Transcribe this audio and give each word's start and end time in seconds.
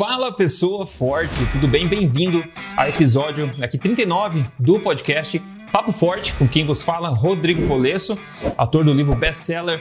Fala 0.00 0.32
pessoa 0.32 0.86
forte, 0.86 1.44
tudo 1.52 1.68
bem? 1.68 1.86
Bem-vindo 1.86 2.42
ao 2.74 2.88
episódio 2.88 3.50
aqui 3.62 3.76
39 3.76 4.46
do 4.58 4.80
podcast 4.80 5.38
Papo 5.70 5.92
Forte, 5.92 6.32
com 6.32 6.48
quem 6.48 6.64
vos 6.64 6.82
fala 6.82 7.10
Rodrigo 7.10 7.68
Polesso, 7.68 8.18
autor 8.56 8.82
do 8.82 8.94
livro 8.94 9.14
best-seller 9.14 9.78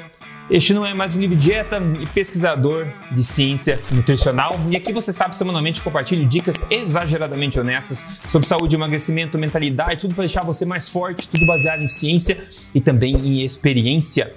este 0.52 0.74
não 0.74 0.86
é 0.86 0.94
mais 0.94 1.16
um 1.16 1.20
livro 1.22 1.38
de 1.38 1.44
dieta 1.44 1.82
e 2.02 2.06
pesquisador 2.08 2.88
de 3.12 3.24
ciência 3.24 3.80
nutricional. 3.94 4.60
E 4.70 4.76
aqui 4.76 4.92
você 4.92 5.14
sabe, 5.14 5.38
semanalmente 5.38 5.82
compartilho 5.82 6.28
dicas 6.28 6.70
exageradamente 6.70 7.58
honestas 7.58 8.04
sobre 8.28 8.46
saúde, 8.46 8.76
emagrecimento, 8.76 9.38
mentalidade, 9.38 10.02
tudo 10.02 10.16
para 10.16 10.24
deixar 10.24 10.44
você 10.44 10.66
mais 10.66 10.90
forte, 10.90 11.30
tudo 11.30 11.46
baseado 11.46 11.82
em 11.82 11.88
ciência 11.88 12.46
e 12.76 12.82
também 12.82 13.16
em 13.16 13.46
experiência. 13.46 14.34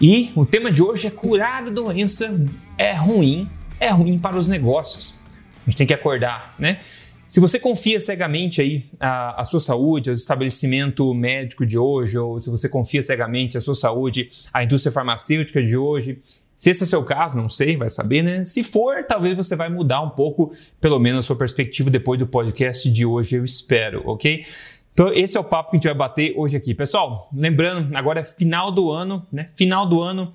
E 0.00 0.32
o 0.34 0.44
tema 0.44 0.72
de 0.72 0.82
hoje 0.82 1.06
é 1.06 1.10
curar 1.10 1.62
a 1.62 1.70
doença 1.70 2.44
é 2.76 2.92
ruim, 2.94 3.48
é 3.80 3.88
ruim 3.90 4.18
para 4.18 4.36
os 4.36 4.46
negócios. 4.46 5.20
A 5.66 5.70
gente 5.70 5.78
tem 5.78 5.86
que 5.86 5.94
acordar, 5.94 6.54
né? 6.58 6.78
Se 7.26 7.40
você 7.40 7.58
confia 7.58 7.98
cegamente 7.98 8.60
aí 8.60 8.86
a, 9.00 9.40
a, 9.40 9.44
sua 9.44 9.58
saúde, 9.58 10.08
ao 10.08 10.14
estabelecimento 10.14 11.12
médico 11.12 11.66
de 11.66 11.76
hoje, 11.76 12.16
ou 12.16 12.38
se 12.38 12.48
você 12.48 12.68
confia 12.68 13.02
cegamente 13.02 13.56
a 13.56 13.60
sua 13.60 13.74
saúde 13.74 14.30
à 14.52 14.62
indústria 14.62 14.92
farmacêutica 14.92 15.60
de 15.60 15.76
hoje, 15.76 16.22
se 16.56 16.70
esse 16.70 16.84
é 16.84 16.86
seu 16.86 17.04
caso, 17.04 17.36
não 17.36 17.48
sei, 17.48 17.76
vai 17.76 17.90
saber, 17.90 18.22
né? 18.22 18.44
Se 18.44 18.62
for, 18.62 19.04
talvez 19.04 19.36
você 19.36 19.56
vai 19.56 19.68
mudar 19.68 20.00
um 20.02 20.10
pouco, 20.10 20.52
pelo 20.80 20.98
menos 21.00 21.24
a 21.24 21.26
sua 21.26 21.36
perspectiva 21.36 21.90
depois 21.90 22.18
do 22.18 22.26
podcast 22.26 22.88
de 22.88 23.04
hoje, 23.04 23.36
eu 23.36 23.44
espero, 23.44 24.02
ok? 24.06 24.44
Então, 24.92 25.12
esse 25.12 25.36
é 25.36 25.40
o 25.40 25.44
papo 25.44 25.70
que 25.70 25.76
a 25.76 25.78
gente 25.78 25.88
vai 25.88 25.94
bater 25.94 26.32
hoje 26.36 26.56
aqui. 26.56 26.72
Pessoal, 26.72 27.28
lembrando, 27.34 27.96
agora 27.96 28.20
é 28.20 28.24
final 28.24 28.70
do 28.70 28.92
ano, 28.92 29.26
né? 29.32 29.46
Final 29.48 29.86
do 29.86 30.00
ano, 30.00 30.32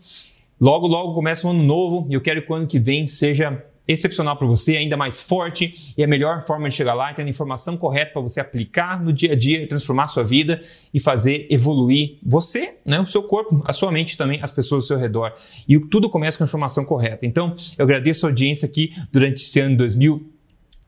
logo, 0.60 0.88
logo 0.88 1.14
começa 1.14 1.48
um 1.48 1.52
ano 1.52 1.64
novo 1.64 2.08
e 2.10 2.14
eu 2.14 2.22
quero 2.22 2.42
que 2.42 2.52
o 2.52 2.56
ano 2.56 2.68
que 2.68 2.80
vem 2.80 3.08
seja 3.08 3.64
excepcional 3.90 4.36
para 4.36 4.46
você, 4.46 4.78
ainda 4.78 4.96
mais 4.96 5.22
forte 5.22 5.94
e 5.98 6.04
a 6.04 6.08
melhor 6.08 6.44
forma 6.44 6.70
de 6.70 6.76
chegar 6.76 6.94
lá 6.94 7.10
é 7.10 7.14
tendo 7.14 7.26
a 7.26 7.30
informação 7.32 7.76
correta 7.76 8.14
para 8.14 8.22
você 8.22 8.40
aplicar 8.40 9.04
no 9.04 9.12
dia 9.12 9.34
a 9.34 9.36
dia 9.36 9.68
transformar 9.68 10.04
a 10.04 10.08
sua 10.08 10.24
vida 10.24 10.62
e 10.94 11.00
fazer 11.00 11.48
evoluir 11.50 12.18
você, 12.24 12.78
né, 12.86 13.00
o 13.00 13.08
seu 13.08 13.24
corpo, 13.24 13.64
a 13.66 13.74
sua 13.74 13.92
mente 13.92 14.16
também, 14.16 14.40
as 14.44 14.52
pessoas 14.52 14.84
ao 14.84 14.88
seu 14.90 14.98
redor. 14.98 15.34
E 15.68 15.80
tudo 15.80 16.08
começa 16.08 16.38
com 16.38 16.44
a 16.44 16.48
informação 16.48 16.86
correta. 16.86 17.26
Então, 17.26 17.56
eu 17.78 17.84
agradeço 17.84 18.28
a 18.28 18.30
audiência 18.30 18.68
aqui 18.68 18.94
durante 19.12 19.38
esse 19.38 19.60
ano 19.60 19.76
2000 19.76 20.34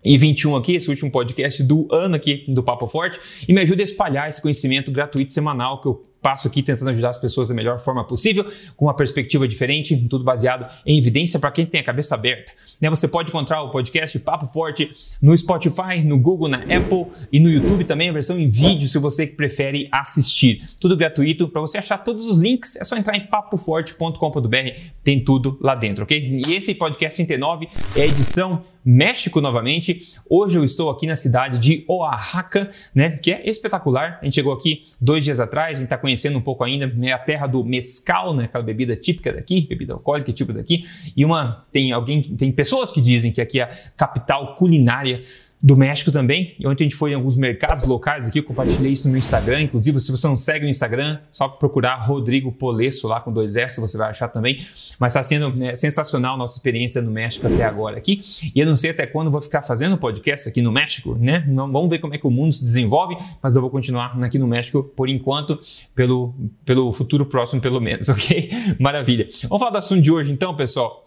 e 0.03 0.17
21 0.17 0.55
aqui, 0.55 0.75
esse 0.75 0.89
último 0.89 1.11
podcast 1.11 1.63
do 1.63 1.87
ano 1.91 2.15
aqui 2.15 2.45
do 2.47 2.63
Papo 2.63 2.87
Forte, 2.87 3.19
e 3.47 3.53
me 3.53 3.61
ajuda 3.61 3.81
a 3.81 3.85
espalhar 3.85 4.29
esse 4.29 4.41
conhecimento 4.41 4.91
gratuito 4.91 5.33
semanal 5.33 5.81
que 5.81 5.87
eu 5.87 6.10
passo 6.21 6.47
aqui 6.47 6.61
tentando 6.61 6.89
ajudar 6.91 7.09
as 7.09 7.17
pessoas 7.17 7.47
da 7.47 7.53
melhor 7.53 7.79
forma 7.79 8.05
possível, 8.05 8.45
com 8.77 8.85
uma 8.85 8.93
perspectiva 8.93 9.47
diferente, 9.47 9.95
tudo 10.09 10.23
baseado 10.23 10.69
em 10.85 10.97
evidência 10.97 11.39
para 11.39 11.51
quem 11.51 11.65
tem 11.65 11.81
a 11.81 11.83
cabeça 11.83 12.15
aberta. 12.15 12.51
Né? 12.79 12.89
Você 12.89 13.07
pode 13.07 13.29
encontrar 13.29 13.61
o 13.63 13.71
podcast 13.71 14.17
Papo 14.19 14.45
Forte 14.45 14.91
no 15.21 15.35
Spotify, 15.35 16.03
no 16.05 16.19
Google, 16.19 16.47
na 16.47 16.59
Apple 16.59 17.07
e 17.31 17.39
no 17.39 17.49
YouTube 17.49 17.83
também, 17.83 18.09
a 18.09 18.13
versão 18.13 18.39
em 18.39 18.47
vídeo, 18.47 18.87
se 18.87 18.99
você 18.99 19.25
prefere 19.25 19.89
assistir. 19.91 20.61
Tudo 20.79 20.95
gratuito. 20.95 21.47
Para 21.47 21.61
você 21.61 21.77
achar 21.77 21.97
todos 21.97 22.27
os 22.27 22.37
links, 22.37 22.75
é 22.75 22.83
só 22.83 22.95
entrar 22.95 23.17
em 23.17 23.25
papoforte.com.br, 23.25 24.79
tem 25.03 25.23
tudo 25.23 25.57
lá 25.59 25.75
dentro, 25.75 26.03
ok? 26.03 26.41
E 26.47 26.53
esse 26.53 26.75
podcast 26.75 27.17
39 27.17 27.67
é 27.95 28.01
a 28.01 28.05
edição 28.05 28.63
México 28.83 29.39
novamente. 29.39 30.13
Hoje 30.29 30.57
eu 30.57 30.63
estou 30.63 30.89
aqui 30.89 31.05
na 31.05 31.15
cidade 31.15 31.59
de 31.59 31.85
Oaxaca, 31.87 32.69
né, 32.93 33.11
que 33.11 33.31
é 33.31 33.49
espetacular. 33.49 34.19
A 34.21 34.25
gente 34.25 34.35
chegou 34.35 34.53
aqui 34.53 34.85
dois 34.99 35.23
dias 35.23 35.39
atrás, 35.39 35.77
a 35.77 35.81
gente 35.81 35.85
está 35.85 35.97
conhecendo 35.97 36.37
um 36.37 36.41
pouco 36.41 36.63
ainda, 36.63 36.91
é 37.05 37.11
a 37.11 37.19
terra 37.19 37.47
do 37.47 37.63
mescal, 37.63 38.33
né, 38.33 38.45
aquela 38.45 38.63
bebida 38.63 38.95
típica 38.95 39.31
daqui, 39.31 39.61
bebida 39.67 39.93
alcoólica 39.93 40.33
típica 40.33 40.57
daqui. 40.59 40.85
E 41.15 41.23
uma 41.23 41.65
tem 41.71 41.91
alguém, 41.91 42.21
tem 42.21 42.51
pessoas 42.51 42.91
que 42.91 43.01
dizem 43.01 43.31
que 43.31 43.41
aqui 43.41 43.59
é 43.59 43.63
a 43.63 43.69
capital 43.95 44.55
culinária 44.55 45.21
do 45.61 45.77
México 45.77 46.11
também. 46.11 46.55
E 46.59 46.67
ontem 46.67 46.85
a 46.85 46.85
gente 46.85 46.95
foi 46.95 47.11
em 47.11 47.13
alguns 47.13 47.37
mercados 47.37 47.83
locais 47.83 48.27
aqui, 48.27 48.39
eu 48.39 48.43
compartilhei 48.43 48.93
isso 48.93 49.07
no 49.07 49.11
meu 49.11 49.19
Instagram. 49.19 49.61
Inclusive, 49.61 49.99
se 49.99 50.11
você 50.11 50.27
não 50.27 50.37
segue 50.37 50.65
no 50.65 50.71
Instagram, 50.71 51.19
só 51.31 51.47
procurar 51.47 51.95
Rodrigo 51.97 52.51
Polesso 52.51 53.07
lá 53.07 53.21
com 53.21 53.31
dois 53.31 53.55
S, 53.55 53.79
você 53.79 53.97
vai 53.97 54.09
achar 54.09 54.27
também. 54.27 54.59
Mas 54.97 55.13
está 55.13 55.21
sendo 55.21 55.55
né, 55.57 55.75
sensacional 55.75 56.35
a 56.35 56.37
nossa 56.37 56.55
experiência 56.55 57.01
no 57.01 57.11
México 57.11 57.45
até 57.45 57.63
agora 57.63 57.97
aqui. 57.97 58.21
E 58.55 58.59
eu 58.59 58.65
não 58.65 58.75
sei 58.75 58.89
até 58.89 59.05
quando 59.05 59.29
vou 59.29 59.41
ficar 59.41 59.61
fazendo 59.61 59.97
podcast 59.97 60.49
aqui 60.49 60.61
no 60.61 60.71
México, 60.71 61.15
né? 61.19 61.45
Não, 61.47 61.71
vamos 61.71 61.89
ver 61.89 61.99
como 61.99 62.15
é 62.15 62.17
que 62.17 62.25
o 62.25 62.31
mundo 62.31 62.53
se 62.53 62.63
desenvolve, 62.63 63.15
mas 63.41 63.55
eu 63.55 63.61
vou 63.61 63.69
continuar 63.69 64.17
aqui 64.23 64.39
no 64.39 64.47
México 64.47 64.83
por 64.83 65.09
enquanto, 65.09 65.59
pelo, 65.93 66.33
pelo 66.65 66.91
futuro 66.91 67.25
próximo, 67.25 67.61
pelo 67.61 67.79
menos, 67.79 68.09
ok? 68.09 68.49
Maravilha. 68.79 69.27
Vamos 69.43 69.59
falar 69.59 69.71
do 69.71 69.77
assunto 69.77 70.01
de 70.01 70.11
hoje 70.11 70.31
então, 70.31 70.55
pessoal. 70.55 71.05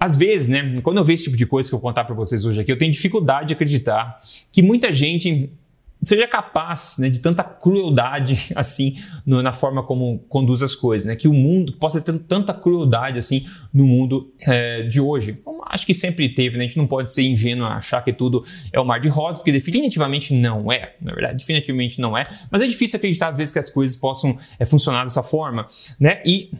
Às 0.00 0.16
vezes, 0.16 0.48
né, 0.48 0.80
quando 0.82 0.96
eu 0.96 1.04
vejo 1.04 1.16
esse 1.16 1.24
tipo 1.24 1.36
de 1.36 1.44
coisa 1.44 1.68
que 1.68 1.74
eu 1.74 1.78
vou 1.78 1.88
contar 1.88 2.04
para 2.04 2.14
vocês 2.14 2.46
hoje 2.46 2.60
aqui, 2.60 2.72
eu 2.72 2.78
tenho 2.78 2.90
dificuldade 2.90 3.48
de 3.48 3.54
acreditar 3.54 4.22
que 4.50 4.62
muita 4.62 4.90
gente 4.90 5.50
seja 6.02 6.26
capaz 6.26 6.96
né, 6.98 7.10
de 7.10 7.18
tanta 7.18 7.44
crueldade 7.44 8.52
assim 8.56 8.96
no, 9.24 9.42
na 9.42 9.52
forma 9.52 9.82
como 9.82 10.18
conduz 10.28 10.62
as 10.62 10.74
coisas, 10.74 11.06
né? 11.06 11.14
Que 11.14 11.28
o 11.28 11.32
mundo 11.34 11.74
possa 11.74 12.00
ter 12.00 12.18
tanta 12.20 12.54
crueldade 12.54 13.18
assim 13.18 13.46
no 13.72 13.86
mundo 13.86 14.32
é, 14.40 14.82
de 14.84 15.00
hoje. 15.00 15.34
Como 15.44 15.62
acho 15.66 15.84
que 15.84 15.94
sempre 15.94 16.28
teve, 16.28 16.56
né? 16.56 16.64
A 16.64 16.66
gente 16.66 16.78
não 16.78 16.86
pode 16.86 17.12
ser 17.12 17.22
ingênuo 17.22 17.66
a 17.66 17.76
achar 17.76 18.02
que 18.02 18.12
tudo 18.12 18.42
é 18.72 18.80
o 18.80 18.84
mar 18.84 19.00
de 19.00 19.08
rosa, 19.08 19.38
porque 19.38 19.52
definitivamente 19.52 20.34
não 20.34 20.72
é, 20.72 20.94
na 21.00 21.12
verdade, 21.12 21.36
definitivamente 21.36 22.00
não 22.00 22.16
é. 22.16 22.24
Mas 22.50 22.62
é 22.62 22.66
difícil 22.66 22.96
acreditar 22.96 23.28
às 23.28 23.36
vezes 23.36 23.52
que 23.52 23.58
as 23.58 23.70
coisas 23.70 23.96
possam 23.96 24.38
é, 24.58 24.64
funcionar 24.64 25.04
dessa 25.04 25.22
forma, 25.22 25.68
né? 25.98 26.22
E 26.24 26.50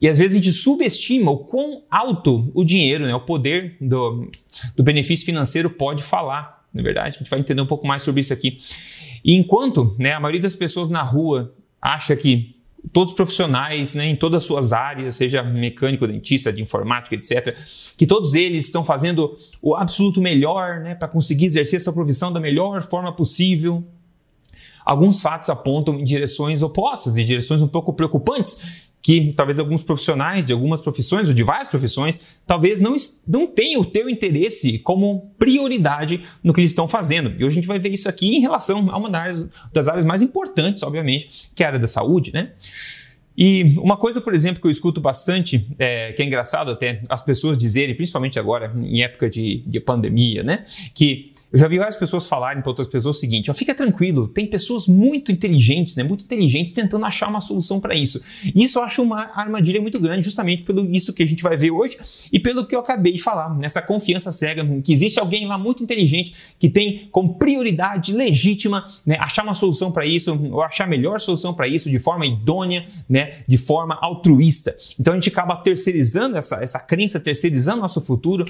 e 0.00 0.08
às 0.08 0.18
vezes 0.18 0.36
a 0.36 0.40
gente 0.40 0.52
subestima 0.52 1.30
o 1.30 1.38
quão 1.38 1.82
alto 1.90 2.50
o 2.54 2.64
dinheiro, 2.64 3.04
né, 3.04 3.14
o 3.14 3.20
poder 3.20 3.76
do, 3.80 4.30
do 4.76 4.82
benefício 4.82 5.26
financeiro 5.26 5.70
pode 5.70 6.02
falar. 6.02 6.66
Na 6.72 6.80
é 6.80 6.84
verdade, 6.84 7.08
a 7.08 7.18
gente 7.18 7.30
vai 7.30 7.40
entender 7.40 7.60
um 7.60 7.66
pouco 7.66 7.86
mais 7.86 8.02
sobre 8.02 8.20
isso 8.20 8.32
aqui. 8.32 8.60
E 9.24 9.34
enquanto 9.34 9.96
né, 9.98 10.12
a 10.12 10.20
maioria 10.20 10.40
das 10.40 10.54
pessoas 10.54 10.88
na 10.88 11.02
rua 11.02 11.52
acha 11.80 12.14
que 12.14 12.54
todos 12.92 13.10
os 13.12 13.16
profissionais, 13.16 13.94
né, 13.94 14.06
em 14.06 14.16
todas 14.16 14.42
as 14.42 14.46
suas 14.46 14.72
áreas, 14.72 15.16
seja 15.16 15.42
mecânico, 15.42 16.06
dentista, 16.06 16.52
de 16.52 16.62
informática, 16.62 17.14
etc., 17.14 17.56
que 17.96 18.06
todos 18.06 18.34
eles 18.34 18.66
estão 18.66 18.84
fazendo 18.84 19.36
o 19.60 19.74
absoluto 19.74 20.20
melhor 20.20 20.80
né, 20.80 20.94
para 20.94 21.08
conseguir 21.08 21.46
exercer 21.46 21.78
essa 21.78 21.92
profissão 21.92 22.32
da 22.32 22.38
melhor 22.38 22.82
forma 22.82 23.12
possível. 23.12 23.84
Alguns 24.84 25.20
fatos 25.20 25.50
apontam 25.50 25.98
em 25.98 26.04
direções 26.04 26.62
opostas, 26.62 27.16
em 27.16 27.24
direções 27.24 27.60
um 27.60 27.68
pouco 27.68 27.92
preocupantes, 27.92 28.87
que 29.08 29.32
talvez 29.34 29.58
alguns 29.58 29.82
profissionais 29.82 30.44
de 30.44 30.52
algumas 30.52 30.82
profissões 30.82 31.30
ou 31.30 31.34
de 31.34 31.42
várias 31.42 31.68
profissões 31.68 32.20
talvez 32.46 32.78
não, 32.78 32.94
não 33.26 33.46
tenham 33.46 33.80
o 33.80 33.84
teu 33.86 34.06
interesse 34.06 34.80
como 34.80 35.32
prioridade 35.38 36.22
no 36.44 36.52
que 36.52 36.60
eles 36.60 36.72
estão 36.72 36.86
fazendo. 36.86 37.30
E 37.30 37.36
hoje 37.42 37.46
a 37.46 37.60
gente 37.62 37.66
vai 37.66 37.78
ver 37.78 37.88
isso 37.88 38.06
aqui 38.06 38.36
em 38.36 38.40
relação 38.40 38.90
a 38.90 38.98
uma 38.98 39.08
das, 39.08 39.50
das 39.72 39.88
áreas 39.88 40.04
mais 40.04 40.20
importantes, 40.20 40.82
obviamente, 40.82 41.48
que 41.54 41.62
é 41.62 41.66
a 41.66 41.68
área 41.70 41.78
da 41.78 41.86
saúde, 41.86 42.34
né? 42.34 42.52
E 43.34 43.78
uma 43.78 43.96
coisa, 43.96 44.20
por 44.20 44.34
exemplo, 44.34 44.60
que 44.60 44.66
eu 44.66 44.70
escuto 44.70 45.00
bastante, 45.00 45.66
é, 45.78 46.12
que 46.12 46.22
é 46.22 46.26
engraçado 46.26 46.70
até 46.70 47.00
as 47.08 47.22
pessoas 47.22 47.56
dizerem, 47.56 47.94
principalmente 47.94 48.38
agora 48.38 48.70
em 48.76 49.00
época 49.00 49.30
de, 49.30 49.62
de 49.66 49.80
pandemia, 49.80 50.42
né? 50.42 50.66
Que 50.94 51.32
eu 51.52 51.58
já 51.58 51.66
vi 51.66 51.78
várias 51.78 51.96
pessoas 51.96 52.26
falarem 52.26 52.60
para 52.60 52.70
outras 52.70 52.86
pessoas 52.86 53.16
o 53.16 53.20
seguinte: 53.20 53.50
ó, 53.50 53.54
fica 53.54 53.74
tranquilo, 53.74 54.28
tem 54.28 54.46
pessoas 54.46 54.86
muito 54.86 55.32
inteligentes, 55.32 55.96
né, 55.96 56.02
muito 56.02 56.24
inteligentes 56.24 56.72
tentando 56.74 57.04
achar 57.04 57.28
uma 57.28 57.40
solução 57.40 57.80
para 57.80 57.94
isso. 57.94 58.22
E 58.54 58.62
isso 58.62 58.78
eu 58.78 58.82
acho 58.82 59.02
uma 59.02 59.30
armadilha 59.34 59.80
muito 59.80 60.00
grande, 60.00 60.24
justamente 60.24 60.62
pelo 60.62 60.84
isso 60.94 61.12
que 61.12 61.22
a 61.22 61.26
gente 61.26 61.42
vai 61.42 61.56
ver 61.56 61.70
hoje 61.70 61.98
e 62.32 62.38
pelo 62.38 62.66
que 62.66 62.74
eu 62.74 62.80
acabei 62.80 63.12
de 63.12 63.22
falar, 63.22 63.56
nessa 63.56 63.80
confiança 63.80 64.30
cega 64.30 64.66
que 64.82 64.92
existe 64.92 65.18
alguém 65.18 65.46
lá 65.46 65.56
muito 65.56 65.82
inteligente 65.82 66.34
que 66.58 66.68
tem 66.68 67.08
como 67.10 67.34
prioridade 67.34 68.12
legítima 68.12 68.86
né, 69.04 69.16
achar 69.20 69.42
uma 69.42 69.54
solução 69.54 69.90
para 69.90 70.04
isso, 70.06 70.38
ou 70.50 70.62
achar 70.62 70.84
a 70.84 70.86
melhor 70.86 71.20
solução 71.20 71.54
para 71.54 71.66
isso 71.66 71.90
de 71.90 71.98
forma 71.98 72.26
idônea, 72.26 72.84
né, 73.08 73.38
de 73.46 73.56
forma 73.56 73.96
altruísta. 74.00 74.76
Então 74.98 75.12
a 75.12 75.16
gente 75.16 75.28
acaba 75.28 75.56
terceirizando 75.56 76.36
essa, 76.36 76.62
essa 76.62 76.78
crença, 76.80 77.18
terceirizando 77.18 77.80
nosso 77.80 78.00
futuro 78.00 78.44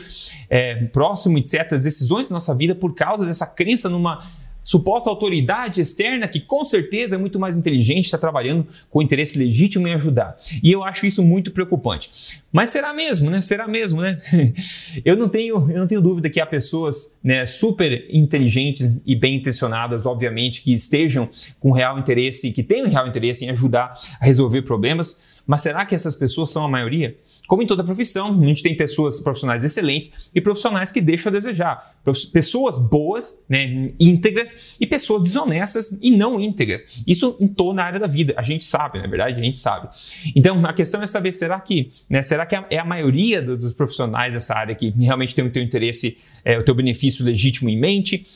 é, 0.51 0.87
próximo 0.87 1.41
de 1.41 1.49
certas 1.49 1.85
decisões 1.85 2.29
da 2.29 2.35
nossa 2.35 2.55
vida 2.55 2.75
por 2.75 2.88
por 2.89 2.95
causa 2.95 3.27
dessa 3.27 3.47
crença 3.47 3.89
numa 3.89 4.25
suposta 4.65 5.09
autoridade 5.09 5.81
externa 5.81 6.29
que 6.29 6.41
com 6.41 6.63
certeza 6.63 7.15
é 7.15 7.19
muito 7.19 7.39
mais 7.41 7.57
inteligente, 7.57 8.05
está 8.05 8.19
trabalhando 8.19 8.67
com 8.91 9.01
interesse 9.01 9.39
legítimo 9.39 9.89
em 9.89 9.95
ajudar. 9.95 10.39
E 10.63 10.71
eu 10.71 10.85
acho 10.85 11.07
isso 11.07 11.23
muito 11.23 11.51
preocupante. 11.51 12.11
Mas 12.53 12.69
será 12.69 12.93
mesmo, 12.93 13.31
né? 13.31 13.41
Será 13.41 13.67
mesmo, 13.67 14.03
né? 14.03 14.19
eu 15.07 15.17
não 15.17 15.27
tenho, 15.27 15.71
eu 15.71 15.81
não 15.81 15.87
tenho 15.87 16.03
dúvida 16.03 16.29
que 16.29 16.39
há 16.39 16.45
pessoas 16.45 17.19
né, 17.25 17.47
super 17.47 18.07
inteligentes 18.11 19.01
e 19.07 19.17
bem 19.17 19.37
intencionadas, 19.37 20.05
obviamente, 20.05 20.63
que 20.63 20.75
estejam 20.75 21.31
com 21.59 21.73
real 21.73 21.99
interesse, 21.99 22.53
que 22.53 22.63
tenham 22.63 22.91
real 22.91 23.09
interesse 23.09 23.47
em 23.47 23.51
ajudar 23.51 23.95
a 24.21 24.25
resolver 24.27 24.61
problemas. 24.63 25.25
Mas 25.47 25.63
será 25.63 25.87
que 25.87 25.95
essas 25.95 26.15
pessoas 26.15 26.51
são 26.51 26.63
a 26.63 26.69
maioria? 26.69 27.17
Como 27.49 27.63
em 27.63 27.67
toda 27.67 27.83
profissão, 27.83 28.39
a 28.43 28.47
gente 28.47 28.63
tem 28.63 28.77
pessoas 28.77 29.21
profissionais 29.21 29.65
excelentes 29.65 30.29
e 30.35 30.41
profissionais 30.41 30.93
que 30.93 31.01
deixam 31.01 31.31
a 31.31 31.33
desejar. 31.33 31.99
Pessoas 32.31 32.79
boas, 32.91 33.47
né, 33.49 33.91
íntegras 33.99 34.77
e 34.79 34.87
pessoas 34.87 35.23
desonestas 35.23 35.99
e 36.03 36.11
não 36.11 36.39
íntegras. 36.39 36.85
Isso 37.07 37.37
em 37.41 37.49
toda 37.49 37.83
a 37.83 37.87
área 37.87 37.99
da 37.99 38.07
vida. 38.07 38.35
A 38.37 38.43
gente 38.43 38.67
sabe, 38.67 38.99
na 38.99 39.07
é 39.07 39.09
verdade, 39.09 39.41
a 39.41 39.43
gente 39.43 39.57
sabe. 39.57 39.89
Então, 40.37 40.65
a 40.67 40.75
questão 40.75 41.03
é 41.03 41.07
saber, 41.07 41.33
será 41.33 41.59
que, 41.59 41.91
né, 42.09 42.21
será 42.21 42.45
que 42.45 42.55
é 42.55 42.79
a 42.79 42.85
maioria 42.85 43.41
dos 43.41 43.73
profissionais 43.73 44.35
dessa 44.35 44.55
área 44.55 44.75
que 44.75 44.91
realmente 44.91 45.35
tem 45.35 45.47
o 45.47 45.51
teu 45.51 45.63
interesse, 45.63 46.19
é, 46.45 46.59
o 46.59 46.63
teu 46.63 46.75
benefício 46.75 47.25
legítimo 47.25 47.71
em 47.71 47.79
mente? 47.79 48.27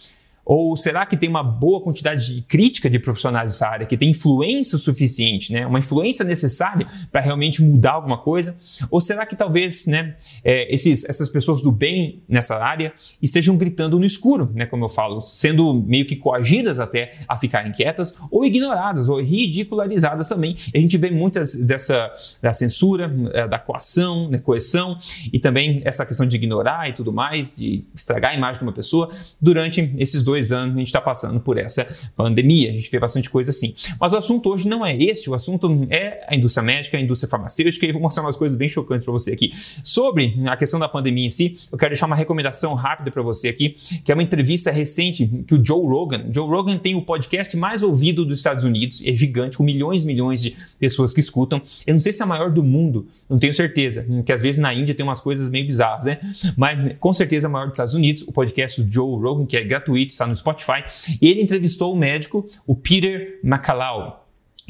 Ou 0.45 0.77
será 0.77 1.07
que 1.07 1.17
tem 1.17 1.29
uma 1.29 1.43
boa 1.43 1.81
quantidade 1.81 2.35
de 2.35 2.43
crítica 2.43 2.91
de 2.91 2.99
profissionais 2.99 3.53
dessa 3.53 3.69
área, 3.69 3.87
que 3.87 3.97
tem 3.97 4.11
influência 4.11 4.77
suficiente, 4.77 5.53
né? 5.53 5.65
uma 5.67 5.79
influência 5.79 6.25
necessária 6.25 6.87
para 7.13 7.21
realmente 7.21 7.63
mudar 7.63 7.93
alguma 7.93 8.19
coisa? 8.19 8.59
Ou 8.91 9.01
será 9.01 9.25
que 9.25 9.37
talvez 9.37 9.87
né, 9.87 10.17
é, 10.43 10.73
esses, 10.73 11.09
essas 11.09 11.29
pessoas 11.29 11.63
do 11.63 11.71
bem 11.71 12.23
nessa 12.29 12.63
área 12.63 12.93
estejam 13.21 13.57
gritando 13.57 13.99
no 13.99 14.05
escuro, 14.05 14.51
né, 14.53 14.67
como 14.67 14.85
eu 14.85 14.89
falo, 14.89 15.21
sendo 15.21 15.75
meio 15.75 16.05
que 16.07 16.17
coagidas 16.17 16.81
até 16.81 17.13
a 17.29 17.39
ficarem 17.39 17.71
quietas, 17.71 18.19
ou 18.31 18.45
ignoradas, 18.45 19.09
ou 19.09 19.23
ridicularizadas 19.23 20.29
também? 20.29 20.57
A 20.75 20.79
gente 20.79 20.99
vê 20.99 21.11
muitas 21.11 21.55
dessa 21.55 22.11
da 22.41 22.53
censura, 22.53 23.13
é, 23.33 23.47
da 23.47 23.59
coação, 23.59 24.29
né, 24.29 24.39
coerção, 24.39 24.99
e 25.33 25.39
também 25.39 25.81
essa 25.85 26.05
questão 26.05 26.27
de 26.27 26.35
ignorar 26.35 26.89
e 26.89 26.93
tudo 26.93 27.13
mais, 27.13 27.57
de 27.57 27.85
estragar 27.95 28.33
a 28.33 28.35
imagem 28.35 28.59
de 28.59 28.65
uma 28.65 28.73
pessoa 28.73 29.09
durante 29.41 29.95
esses 29.99 30.25
dois 30.25 30.32
dois 30.33 30.51
anos 30.51 30.75
a 30.75 30.79
gente 30.79 30.87
está 30.87 31.01
passando 31.01 31.41
por 31.41 31.59
essa 31.59 31.87
pandemia. 32.17 32.71
A 32.71 32.73
gente 32.73 32.91
vê 32.91 32.99
bastante 32.99 33.29
coisa 33.29 33.51
assim. 33.51 33.75
Mas 34.01 34.15
o 34.15 34.17
assunto 34.17 34.49
hoje 34.49 34.67
não 34.67 34.85
é 34.85 34.97
este, 34.97 35.29
o 35.29 35.35
assunto 35.35 35.87
é 35.91 36.25
a 36.27 36.35
indústria 36.35 36.63
médica, 36.63 36.97
a 36.97 37.01
indústria 37.01 37.29
farmacêutica, 37.29 37.85
e 37.85 37.93
vou 37.93 38.01
mostrar 38.01 38.23
umas 38.23 38.37
coisas 38.37 38.57
bem 38.57 38.69
chocantes 38.69 39.05
para 39.05 39.13
você 39.13 39.33
aqui. 39.33 39.53
Sobre 39.85 40.35
a 40.47 40.57
questão 40.57 40.81
da 40.81 40.89
pandemia 40.89 41.27
em 41.27 41.31
si, 41.31 41.59
eu 41.71 41.77
quero 41.77 41.91
deixar 41.91 42.07
uma 42.07 42.17
recomendação 42.17 42.75
rápida 42.75 43.11
para 43.11 43.23
você 43.23 43.49
aqui, 43.49 43.77
que 44.05 44.11
é 44.11 44.15
uma 44.15 44.23
entrevista 44.23 44.71
recente 44.71 45.27
que 45.47 45.55
o 45.55 45.65
Joe 45.65 45.87
Rogan, 45.87 46.25
Joe 46.33 46.49
Rogan 46.49 46.79
tem 46.79 46.95
o 46.95 47.03
podcast 47.03 47.55
mais 47.57 47.83
ouvido 47.83 48.25
dos 48.25 48.39
Estados 48.39 48.65
Unidos, 48.65 49.03
é 49.05 49.13
gigante, 49.13 49.59
com 49.59 49.65
milhões 49.65 50.05
e 50.05 50.07
milhões 50.07 50.41
de 50.41 50.57
pessoas 50.79 51.13
que 51.13 51.21
escutam. 51.21 51.61
Eu 51.87 51.93
não 51.93 52.01
sei 52.01 52.13
se 52.13 52.23
é 52.23 52.25
a 52.25 52.27
maior 52.27 52.51
do 52.51 52.63
mundo, 52.63 53.07
não 53.29 53.39
tenho 53.39 53.53
certeza, 53.53 54.07
que 54.25 54.33
às 54.33 54.43
vezes 54.43 54.61
na 54.61 54.73
Índia 54.73 54.95
tem 54.95 55.05
umas 55.05 55.21
coisas 55.21 55.51
meio 55.51 55.67
bizarras, 55.67 56.07
né? 56.07 56.19
Mas 56.57 56.99
com 56.99 57.13
certeza 57.13 57.47
é 57.47 57.49
a 57.49 57.53
maior 57.53 57.67
dos 57.67 57.75
Estados 57.75 57.95
Unidos, 57.95 58.23
o 58.23 58.33
podcast 58.33 58.81
do 58.81 58.91
Joe 58.93 59.21
Rogan, 59.21 59.45
que 59.45 59.57
é 59.57 59.65
gratuito, 59.65 60.15
está 60.23 60.27
no 60.27 60.37
Spotify, 60.37 60.85
e 61.21 61.29
ele 61.29 61.43
entrevistou 61.43 61.93
o 61.93 61.97
médico, 61.97 62.49
o 62.67 62.75
Peter 62.75 63.41
McCallow, 63.45 64.21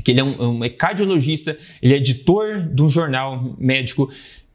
que 0.04 0.10
ele 0.10 0.20
é 0.20 0.24
um, 0.24 0.62
um 0.62 0.68
cardiologista, 0.70 1.56
ele 1.80 1.94
é 1.94 1.96
editor 1.98 2.62
de 2.62 2.82
um 2.82 2.88
jornal 2.88 3.54
médico, 3.58 4.10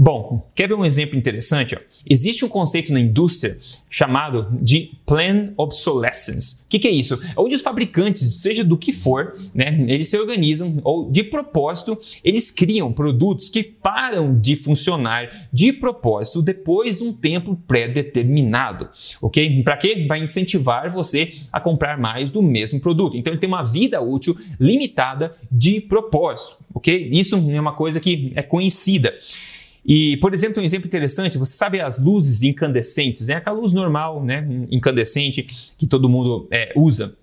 Bom, 0.00 0.46
quer 0.54 0.68
ver 0.68 0.74
um 0.74 0.84
exemplo 0.84 1.18
interessante? 1.18 1.76
Existe 2.08 2.44
um 2.44 2.48
conceito 2.48 2.92
na 2.92 3.00
indústria 3.00 3.58
chamado 3.90 4.46
de 4.62 4.92
plan 5.04 5.52
obsolescence. 5.56 6.66
O 6.66 6.68
que, 6.68 6.78
que, 6.78 6.86
é 6.86 6.92
isso? 6.92 7.14
É 7.14 7.40
onde 7.40 7.56
os 7.56 7.62
fabricantes, 7.62 8.40
seja 8.40 8.62
do 8.62 8.78
que 8.78 8.92
for, 8.92 9.36
né, 9.52 9.84
eles 9.88 10.08
se 10.08 10.16
organizam 10.16 10.78
ou 10.84 11.10
de 11.10 11.24
propósito, 11.24 11.98
eles 12.22 12.48
criam 12.48 12.92
produtos 12.92 13.50
que 13.50 13.64
param 13.64 14.38
de 14.38 14.54
funcionar 14.54 15.48
de 15.52 15.72
propósito 15.72 16.42
depois 16.42 16.98
de 16.98 17.02
um 17.02 17.12
tempo 17.12 17.60
pré-determinado, 17.66 18.88
ok? 19.20 19.64
Para 19.64 19.78
quê? 19.78 20.06
Vai 20.06 20.22
incentivar 20.22 20.88
você 20.90 21.34
a 21.50 21.58
comprar 21.58 21.98
mais 21.98 22.30
do 22.30 22.40
mesmo 22.40 22.78
produto. 22.78 23.16
Então 23.16 23.32
ele 23.32 23.40
tem 23.40 23.48
uma 23.48 23.64
vida 23.64 24.00
útil 24.00 24.36
limitada 24.60 25.34
de 25.50 25.80
propósito, 25.80 26.58
ok? 26.72 27.08
Isso 27.10 27.34
é 27.34 27.60
uma 27.60 27.74
coisa 27.74 27.98
que 27.98 28.32
é 28.36 28.42
conhecida. 28.42 29.12
E, 29.88 30.18
por 30.18 30.34
exemplo, 30.34 30.60
um 30.60 30.64
exemplo 30.64 30.86
interessante, 30.86 31.38
você 31.38 31.56
sabe 31.56 31.80
as 31.80 31.98
luzes 31.98 32.42
incandescentes, 32.42 33.28
né? 33.28 33.36
aquela 33.36 33.58
luz 33.58 33.72
normal, 33.72 34.22
né? 34.22 34.46
incandescente, 34.70 35.46
que 35.78 35.86
todo 35.86 36.10
mundo 36.10 36.46
é, 36.50 36.74
usa. 36.76 37.16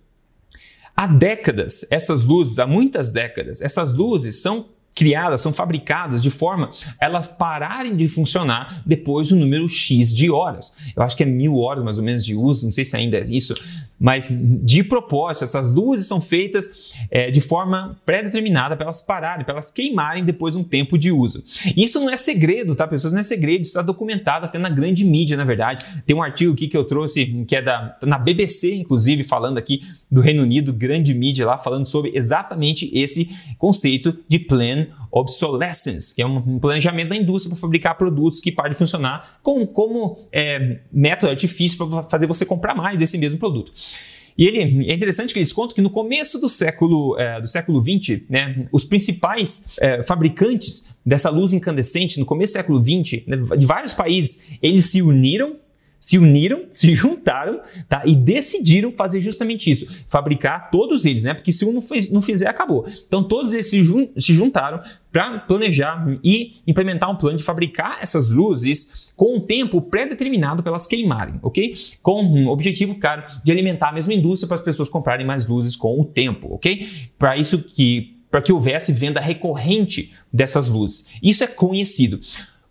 Há 0.97 1.05
décadas, 1.05 1.85
essas 1.91 2.23
luzes, 2.23 2.57
há 2.57 2.65
muitas 2.65 3.11
décadas, 3.11 3.61
essas 3.61 3.93
luzes 3.93 4.41
são 4.41 4.65
criadas, 4.95 5.41
são 5.41 5.53
fabricadas 5.53 6.23
de 6.23 6.29
forma 6.29 6.71
elas 7.01 7.27
pararem 7.27 7.95
de 7.97 8.07
funcionar 8.07 8.81
depois 8.85 9.29
do 9.29 9.35
número 9.35 9.67
X 9.67 10.11
de 10.11 10.31
horas. 10.31 10.77
Eu 10.95 11.03
acho 11.03 11.17
que 11.17 11.23
é 11.23 11.25
mil 11.25 11.57
horas 11.57 11.83
mais 11.83 11.97
ou 11.99 12.03
menos 12.03 12.25
de 12.25 12.33
uso, 12.33 12.65
não 12.65 12.71
sei 12.71 12.85
se 12.85 12.95
ainda 12.95 13.17
é 13.17 13.25
isso, 13.25 13.53
mas 13.99 14.29
de 14.29 14.83
propósito, 14.83 15.43
essas 15.43 15.73
luzes 15.73 16.07
são 16.07 16.19
feitas 16.19 16.93
é, 17.09 17.31
de 17.31 17.39
forma 17.39 17.97
pré-determinada 18.05 18.75
para 18.75 18.85
elas 18.85 19.01
pararem, 19.01 19.45
para 19.45 19.53
elas 19.53 19.71
queimarem 19.71 20.23
depois 20.23 20.53
de 20.53 20.59
um 20.59 20.63
tempo 20.63 20.97
de 20.97 21.11
uso. 21.11 21.43
Isso 21.77 21.99
não 21.99 22.09
é 22.09 22.17
segredo, 22.17 22.75
tá, 22.75 22.85
pessoas? 22.85 23.13
Não 23.13 23.19
é 23.19 23.23
segredo, 23.23 23.61
isso 23.61 23.71
está 23.71 23.81
documentado 23.81 24.45
até 24.45 24.59
na 24.59 24.69
grande 24.69 25.05
mídia, 25.05 25.37
na 25.37 25.45
verdade. 25.45 25.85
Tem 26.05 26.15
um 26.15 26.21
artigo 26.21 26.53
aqui 26.53 26.67
que 26.67 26.75
eu 26.75 26.83
trouxe, 26.83 27.45
que 27.47 27.55
é 27.55 27.61
da, 27.61 27.97
na 28.03 28.17
BBC, 28.17 28.75
inclusive, 28.75 29.23
falando 29.23 29.57
aqui 29.57 29.81
do 30.11 30.21
Reino 30.21 30.43
Unido, 30.43 30.73
grande 30.73 31.13
mídia 31.13 31.45
lá, 31.45 31.57
falando 31.57 31.85
sobre 31.85 32.11
exatamente 32.13 32.89
esse 32.97 33.29
conceito 33.57 34.17
de 34.27 34.39
plan 34.39 34.87
obsolescence, 35.15 36.13
que 36.13 36.21
é 36.21 36.25
um 36.25 36.59
planejamento 36.59 37.09
da 37.09 37.15
indústria 37.15 37.55
para 37.55 37.61
fabricar 37.61 37.97
produtos 37.97 38.41
que 38.41 38.51
param 38.51 38.71
de 38.71 38.75
funcionar 38.75 39.39
com, 39.41 39.65
como 39.65 40.27
é, 40.29 40.79
método 40.91 41.31
artifício 41.31 41.77
para 41.77 42.03
fazer 42.03 42.27
você 42.27 42.45
comprar 42.45 42.75
mais 42.75 42.97
desse 42.97 43.17
mesmo 43.17 43.39
produto. 43.39 43.71
E 44.37 44.45
ele, 44.45 44.89
é 44.89 44.93
interessante 44.93 45.31
que 45.31 45.39
eles 45.39 45.53
contam 45.53 45.73
que 45.73 45.81
no 45.81 45.89
começo 45.89 46.37
do 46.41 46.49
século, 46.49 47.17
é, 47.17 47.39
do 47.39 47.47
século 47.47 47.81
XX, 47.81 48.23
né, 48.29 48.67
os 48.73 48.83
principais 48.83 49.77
é, 49.79 50.03
fabricantes 50.03 50.97
dessa 51.05 51.29
luz 51.29 51.53
incandescente, 51.53 52.19
no 52.19 52.25
começo 52.25 52.51
do 52.51 52.57
século 52.57 52.83
XX, 52.83 53.25
né, 53.25 53.37
de 53.57 53.65
vários 53.65 53.93
países, 53.93 54.57
eles 54.61 54.85
se 54.87 55.01
uniram 55.01 55.55
se 56.05 56.19
uniram, 56.19 56.65
se 56.69 56.93
juntaram 56.93 57.61
tá? 57.89 58.03
e 58.05 58.15
decidiram 58.15 58.91
fazer 58.91 59.21
justamente 59.21 59.71
isso, 59.71 59.91
fabricar 60.07 60.69
todos 60.69 61.03
eles, 61.03 61.23
né? 61.23 61.33
Porque 61.33 61.51
se 61.51 61.65
um 61.65 61.73
não, 61.73 61.81
fez, 61.81 62.11
não 62.11 62.21
fizer, 62.21 62.47
acabou. 62.47 62.85
Então 63.07 63.23
todos 63.23 63.53
eles 63.53 63.67
se, 63.67 63.81
jun 63.81 64.07
se 64.15 64.31
juntaram 64.31 64.79
para 65.11 65.39
planejar 65.39 66.05
e 66.23 66.57
implementar 66.67 67.09
um 67.09 67.15
plano 67.15 67.37
de 67.37 67.43
fabricar 67.43 67.97
essas 68.01 68.29
luzes 68.29 69.07
com 69.15 69.37
um 69.37 69.39
tempo 69.39 69.81
pré-determinado 69.81 70.61
para 70.61 70.69
elas 70.69 70.85
queimarem, 70.85 71.39
ok? 71.41 71.75
Com 72.03 72.21
um 72.21 72.49
objetivo, 72.49 72.99
claro, 72.99 73.23
de 73.43 73.51
alimentar 73.51 73.89
a 73.89 73.93
mesma 73.93 74.13
indústria 74.13 74.47
para 74.47 74.55
as 74.55 74.61
pessoas 74.61 74.89
comprarem 74.89 75.25
mais 75.25 75.47
luzes 75.47 75.75
com 75.75 75.99
o 75.99 76.05
tempo, 76.05 76.53
ok? 76.53 76.87
Para 77.17 77.35
isso 77.35 77.63
que 77.63 78.13
para 78.29 78.41
que 78.41 78.51
houvesse 78.51 78.91
venda 78.91 79.21
recorrente 79.21 80.13
dessas 80.33 80.67
luzes. 80.67 81.07
Isso 81.23 81.41
é 81.41 81.47
conhecido. 81.47 82.19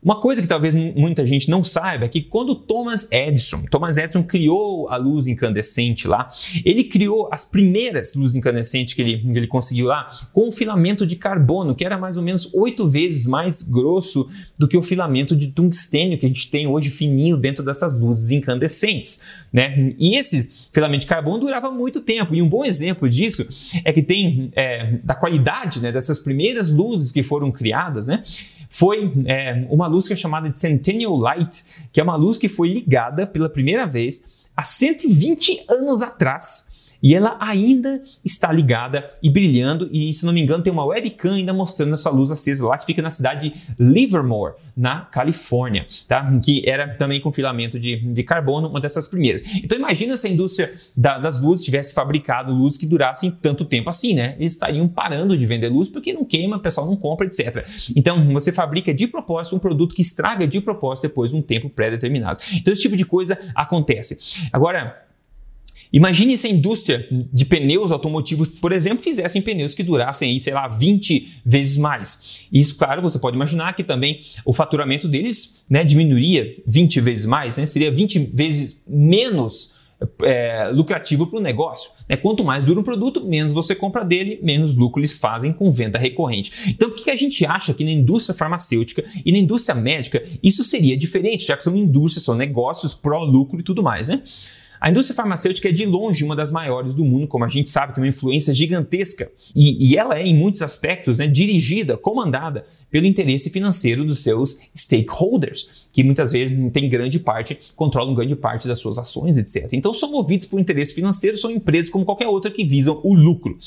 Uma 0.05 0.21
coisa 0.21 0.43
que 0.43 0.49
talvez 0.49 0.75
muita 0.75 1.25
gente 1.25 1.49
não 1.49 1.65
saiba 1.65 2.05
é 2.05 2.09
que 2.09 2.21
quando 2.21 2.55
Thomas 2.55 3.11
Edison, 3.11 3.65
Thomas 3.71 3.97
Edison 3.97 4.23
criou 4.23 4.87
a 4.91 4.97
luz 4.99 5.27
incandescente 5.27 6.07
lá, 6.07 6.31
ele 6.63 6.85
criou 6.85 7.31
as 7.33 7.47
primeiras 7.47 8.15
luzes 8.15 8.37
incandescentes 8.37 8.93
que 8.93 9.01
ele, 9.01 9.19
que 9.19 9.39
ele 9.39 9.47
conseguiu 9.47 9.87
lá 9.87 10.11
com 10.33 10.49
um 10.49 10.53
filamento 10.53 11.07
de 11.07 11.17
carbono, 11.17 11.75
que 11.75 11.87
era 11.87 11.97
mais 11.97 12.19
ou 12.19 12.23
menos 12.23 12.53
oito 12.53 12.87
vezes 12.87 13.27
mais 13.27 13.63
grosso 13.63 14.29
do 14.59 14.69
que 14.69 14.77
o 14.77 14.83
filamento 14.83 15.35
de 15.35 15.53
tungstênio 15.53 16.19
que 16.19 16.27
a 16.27 16.29
gente 16.29 16.51
tem 16.51 16.67
hoje 16.67 16.91
fininho 16.91 17.39
dentro 17.39 17.65
dessas 17.65 17.99
luzes 17.99 18.31
incandescentes. 18.31 19.23
Né? 19.51 19.95
E 19.99 20.17
esse 20.17 20.64
filamento 20.75 21.03
de 21.03 21.07
carbono 21.07 21.39
durava 21.39 21.71
muito 21.71 22.03
tempo. 22.03 22.35
E 22.35 22.43
um 22.43 22.49
bom 22.49 22.65
exemplo 22.65 23.09
disso 23.09 23.47
é 23.85 23.93
que 23.93 24.03
tem 24.03 24.51
é, 24.55 24.99
da 25.05 25.15
qualidade 25.15 25.81
né, 25.81 25.93
dessas 25.93 26.19
primeiras 26.19 26.71
luzes 26.71 27.13
que 27.13 27.23
foram 27.23 27.51
criadas, 27.51 28.09
né? 28.09 28.23
foi 28.69 29.13
é, 29.27 29.65
uma 29.71 29.87
luz 29.87 30.09
que 30.09 30.15
é 30.15 30.17
chamada 30.17 30.51
de 30.51 30.59
Centennial 30.59 31.17
Light, 31.17 31.65
que 31.93 32.01
é 32.01 32.03
uma 32.03 32.17
luz 32.17 32.39
que 32.39 32.49
foi 32.49 32.69
ligada 32.69 33.25
pela 33.25 33.49
primeira 33.49 33.87
vez 33.87 34.33
há 34.57 34.65
120 34.65 35.67
anos 35.71 36.03
atrás 36.03 36.74
e 37.05 37.15
ela 37.15 37.37
ainda 37.39 38.03
está 38.25 38.51
ligada 38.51 39.11
e 39.23 39.29
brilhando. 39.29 39.91
E 39.93 40.15
se 40.15 40.25
não 40.25 40.33
me 40.33 40.41
engano, 40.41 40.65
tem 40.65 40.73
uma 40.73 40.87
webcam 40.87 41.35
ainda 41.35 41.53
mostrando 41.53 41.93
essa 41.93 42.09
luz 42.09 42.31
acesa 42.31 42.67
lá 42.67 42.79
que 42.79 42.87
fica 42.87 43.03
na 43.03 43.11
cidade 43.11 43.51
de 43.51 43.75
Livermore, 43.79 44.55
na 44.75 45.03
Califórnia, 45.03 45.87
tá? 46.09 46.27
que 46.43 46.67
era 46.67 46.95
também 46.95 47.21
com 47.21 47.31
filamento 47.31 47.79
de, 47.79 47.97
de 47.97 48.23
carbono, 48.23 48.69
uma 48.69 48.81
dessas 48.81 49.07
primeiras. 49.07 49.43
Então 49.63 49.77
imagina 49.77 50.17
se 50.17 50.29
a 50.29 50.31
indústria 50.31 50.73
da, 50.97 51.19
das 51.19 51.43
luzes 51.43 51.63
tivesse 51.63 51.93
fabricado 51.93 52.51
luzes 52.51 52.79
que 52.79 52.87
durassem 52.87 53.31
tanto 53.31 53.67
tempo 53.67 53.91
assim, 53.91 54.15
né? 54.15 54.35
Eles 54.39 54.55
estariam 54.55 54.89
parando 54.89 55.37
de 55.37 55.45
vender 55.45 55.69
luz 55.69 55.91
porque 55.91 56.11
não 56.11 56.25
queima, 56.25 56.57
o 56.57 56.61
pessoal 56.61 56.87
não 56.87 56.97
compra, 56.97 57.27
etc. 57.27 57.67
Então 57.95 58.33
você 58.33 58.51
fabrica 58.51 58.95
de 58.95 59.07
propósito 59.07 59.57
um 59.57 59.59
produto 59.59 59.95
que 59.95 60.01
estraga 60.01 60.49
de 60.49 60.59
propósito 60.59 61.09
depois 61.09 61.33
de 61.33 61.37
um 61.37 61.43
tempo 61.43 61.69
pré-determinado. 61.69 62.41
Então 62.55 62.73
esse 62.73 62.81
tipo 62.81 62.97
de 62.97 63.05
coisa 63.05 63.39
acontece. 63.55 64.49
Agora, 64.51 65.04
Imagine 65.95 66.37
se 66.37 66.49
a 66.49 66.51
indústria 66.51 67.07
de 67.33 67.45
pneus 67.45 67.93
automotivos, 67.93 68.49
por 68.49 68.73
exemplo, 68.73 69.05
fizessem 69.05 69.41
pneus 69.41 69.77
que 69.77 69.83
durassem 69.85 70.33
aí, 70.33 70.41
sei 70.41 70.53
lá, 70.53 70.67
20 70.67 71.41
vezes 71.47 71.77
mais. 71.77 72.45
Isso, 72.53 72.77
claro, 72.77 73.01
você 73.01 73.17
pode 73.17 73.37
imaginar 73.37 73.77
que 73.77 73.85
também 73.85 74.21
o 74.45 74.53
faturamento 74.53 75.07
deles 75.07 75.63
né, 75.71 75.85
diminuiria 75.85 76.53
20 76.67 77.01
vezes 77.01 77.27
mais, 77.27 77.59
né? 77.59 77.67
seria 77.67 77.93
20 77.93 78.19
vezes 78.35 78.85
menos 78.89 79.77
é, 80.25 80.69
lucrativo 80.75 81.29
para 81.29 81.39
o 81.39 81.43
negócio. 81.43 81.93
Né? 82.09 82.17
Quanto 82.17 82.43
mais 82.43 82.65
dura 82.65 82.81
um 82.81 82.83
produto, 82.83 83.25
menos 83.25 83.53
você 83.53 83.73
compra 83.73 84.05
dele, 84.05 84.41
menos 84.43 84.75
lucro 84.75 84.99
eles 84.99 85.17
fazem 85.17 85.53
com 85.53 85.71
venda 85.71 85.97
recorrente. 85.97 86.51
Então, 86.71 86.91
por 86.91 87.05
que 87.05 87.09
a 87.09 87.17
gente 87.17 87.47
acha 87.47 87.73
que 87.73 87.85
na 87.85 87.93
indústria 87.93 88.35
farmacêutica 88.35 89.05
e 89.25 89.31
na 89.31 89.39
indústria 89.39 89.81
médica 89.81 90.25
isso 90.43 90.65
seria 90.65 90.97
diferente, 90.97 91.47
já 91.47 91.57
que 91.57 91.63
são 91.63 91.77
indústrias, 91.77 92.25
são 92.25 92.35
negócios 92.35 92.95
pró-lucro 92.95 93.61
e 93.61 93.63
tudo 93.63 93.81
mais, 93.81 94.09
né? 94.09 94.23
A 94.85 94.91
indústria 94.91 95.17
farmacêutica 95.17 95.71
é 95.71 95.73
de 95.73 95.87
longe 95.87 96.23
uma 96.23 96.37
das 96.37 96.53
maiores 96.53 96.93
do 96.93 97.07
mundo, 97.07 97.27
como 97.27 97.43
a 97.43 97.49
gente 97.49 97.71
sabe, 97.71 97.95
tem 97.95 98.05
uma 98.05 98.09
influência 98.09 98.53
gigantesca. 98.53 99.33
E, 99.57 99.83
e 99.83 99.97
ela 99.97 100.19
é, 100.19 100.27
em 100.27 100.37
muitos 100.37 100.61
aspectos, 100.61 101.21
né, 101.21 101.27
dirigida, 101.27 101.97
comandada 101.97 102.67
pelo 102.91 103.07
interesse 103.07 103.49
financeiro 103.49 104.05
dos 104.05 104.23
seus 104.23 104.61
stakeholders, 104.77 105.87
que 105.91 106.05
muitas 106.05 106.33
vezes 106.33 106.55
têm 106.71 106.87
grande 106.87 107.19
parte, 107.19 107.59
controlam 107.75 108.15
grande 108.15 108.37
parte 108.37 108.69
das 108.69 108.79
suas 108.79 108.99
ações, 108.99 109.39
etc. 109.39 109.73
Então 109.73 109.95
são 109.95 110.13
movidos 110.13 110.45
por 110.45 110.61
interesse 110.61 110.95
financeiro, 110.95 111.39
são 111.39 111.51
empresas 111.51 111.91
como 111.91 112.05
qualquer 112.05 112.29
outra 112.29 112.51
que 112.51 112.63
visam 112.63 113.01
o 113.03 113.15
lucro. 113.15 113.59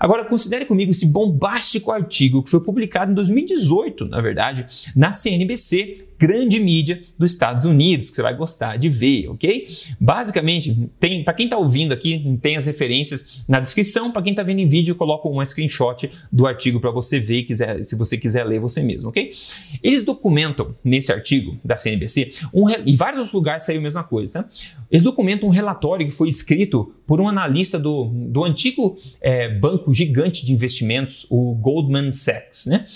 Agora, 0.00 0.24
considere 0.24 0.64
comigo 0.64 0.92
esse 0.92 1.04
bombástico 1.04 1.92
artigo 1.92 2.42
que 2.42 2.48
foi 2.48 2.60
publicado 2.60 3.12
em 3.12 3.14
2018, 3.14 4.06
na 4.06 4.18
verdade, 4.22 4.66
na 4.96 5.12
CNBC, 5.12 6.06
grande 6.18 6.58
mídia 6.58 7.02
dos 7.18 7.32
Estados 7.32 7.66
Unidos, 7.66 8.08
que 8.08 8.16
você 8.16 8.22
vai 8.22 8.34
gostar 8.34 8.78
de 8.78 8.88
ver, 8.88 9.28
ok? 9.28 9.68
Basicamente, 10.00 10.90
tem 10.98 11.22
para 11.22 11.34
quem 11.34 11.46
está 11.46 11.58
ouvindo 11.58 11.92
aqui, 11.92 12.38
tem 12.40 12.56
as 12.56 12.66
referências 12.66 13.42
na 13.48 13.60
descrição. 13.60 14.10
Para 14.10 14.22
quem 14.22 14.32
está 14.32 14.42
vendo 14.42 14.60
em 14.60 14.66
vídeo, 14.66 14.92
eu 14.92 14.96
coloco 14.96 15.30
um 15.30 15.44
screenshot 15.44 16.10
do 16.32 16.46
artigo 16.46 16.80
para 16.80 16.90
você 16.90 17.18
ver, 17.18 17.44
quiser, 17.44 17.84
se 17.84 17.94
você 17.96 18.16
quiser 18.16 18.44
ler 18.44 18.58
você 18.58 18.82
mesmo, 18.82 19.10
ok? 19.10 19.32
Eles 19.82 20.02
documentam 20.02 20.74
nesse 20.82 21.12
artigo 21.12 21.58
da 21.62 21.76
CNBC, 21.76 22.34
um, 22.52 22.68
e 22.86 22.96
vários 22.96 23.18
outros 23.18 23.34
lugares 23.34 23.64
saiu 23.64 23.80
a 23.80 23.82
mesma 23.82 24.04
coisa, 24.04 24.42
tá? 24.42 24.50
Eles 24.90 25.04
documentam 25.04 25.48
um 25.48 25.52
relatório 25.52 26.06
que 26.06 26.12
foi 26.12 26.28
escrito 26.28 26.92
por 27.06 27.20
um 27.20 27.28
analista 27.28 27.78
do, 27.78 28.06
do 28.06 28.44
antigo 28.44 28.98
é, 29.20 29.48
banco 29.48 29.89
gigante 29.92 30.44
de 30.44 30.52
investimentos, 30.52 31.26
o 31.30 31.54
Goldman 31.54 32.12
Sachs, 32.12 32.66
né? 32.66 32.86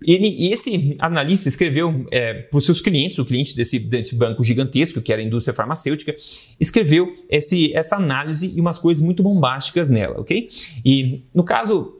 Ele, 0.00 0.52
esse 0.52 0.94
analista 1.00 1.48
escreveu 1.48 2.06
é, 2.12 2.34
para 2.34 2.56
os 2.56 2.64
seus 2.64 2.80
clientes, 2.80 3.18
o 3.18 3.24
cliente 3.24 3.56
desse, 3.56 3.80
desse, 3.80 4.14
banco 4.14 4.44
gigantesco, 4.44 5.00
que 5.00 5.12
era 5.12 5.20
a 5.20 5.24
indústria 5.24 5.52
farmacêutica, 5.52 6.14
escreveu 6.60 7.12
esse, 7.28 7.74
essa 7.74 7.96
análise 7.96 8.56
e 8.56 8.60
umas 8.60 8.78
coisas 8.78 9.02
muito 9.02 9.24
bombásticas 9.24 9.90
nela, 9.90 10.20
ok? 10.20 10.48
E 10.84 11.24
no 11.34 11.42
caso, 11.42 11.97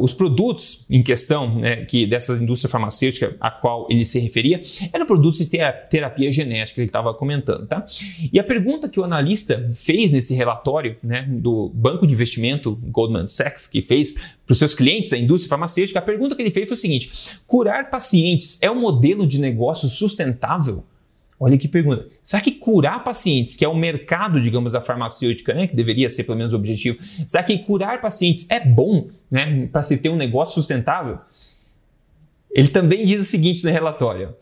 os 0.00 0.14
produtos 0.14 0.86
em 0.88 1.02
questão 1.02 1.58
né, 1.58 1.84
que 1.84 2.06
dessa 2.06 2.34
indústria 2.34 2.70
farmacêutica 2.70 3.36
a 3.40 3.50
qual 3.50 3.86
ele 3.90 4.04
se 4.04 4.20
referia 4.20 4.62
eram 4.92 5.04
produtos 5.04 5.40
de 5.40 5.46
terapia 5.90 6.30
genética 6.32 6.76
que 6.76 6.80
ele 6.80 6.88
estava 6.88 7.12
comentando, 7.12 7.66
tá? 7.66 7.84
E 8.32 8.38
a 8.38 8.44
pergunta 8.44 8.88
que 8.88 9.00
o 9.00 9.04
analista 9.04 9.70
fez 9.74 10.12
nesse 10.12 10.34
relatório 10.34 10.96
né, 11.02 11.26
do 11.28 11.70
banco 11.74 12.06
de 12.06 12.12
investimento 12.12 12.78
Goldman 12.84 13.26
Sachs 13.26 13.66
que 13.66 13.82
fez 13.82 14.14
para 14.46 14.52
os 14.52 14.58
seus 14.58 14.74
clientes 14.74 15.10
da 15.10 15.18
indústria 15.18 15.50
farmacêutica, 15.50 15.98
a 15.98 16.02
pergunta 16.02 16.36
que 16.36 16.42
ele 16.42 16.50
fez 16.50 16.68
foi 16.68 16.76
o 16.76 16.80
seguinte: 16.80 17.40
curar 17.46 17.90
pacientes 17.90 18.62
é 18.62 18.70
um 18.70 18.80
modelo 18.80 19.26
de 19.26 19.40
negócio 19.40 19.88
sustentável? 19.88 20.84
Olha 21.38 21.58
que 21.58 21.66
pergunta. 21.66 22.06
Será 22.22 22.40
que 22.40 22.52
curar 22.52 23.02
pacientes, 23.02 23.56
que 23.56 23.64
é 23.64 23.68
o 23.68 23.74
mercado, 23.74 24.40
digamos, 24.40 24.72
da 24.72 24.80
farmacêutica, 24.80 25.52
né, 25.52 25.66
que 25.66 25.74
deveria 25.74 26.08
ser 26.08 26.24
pelo 26.24 26.38
menos 26.38 26.52
o 26.52 26.56
objetivo, 26.56 26.98
será 27.26 27.42
que 27.42 27.58
curar 27.58 28.00
pacientes 28.00 28.48
é 28.50 28.60
bom 28.60 29.08
né, 29.30 29.68
para 29.72 29.82
se 29.82 29.98
ter 30.00 30.08
um 30.08 30.16
negócio 30.16 30.54
sustentável? 30.54 31.18
Ele 32.50 32.68
também 32.68 33.04
diz 33.04 33.20
o 33.20 33.24
seguinte 33.24 33.64
no 33.64 33.70
relatório: 33.70 34.34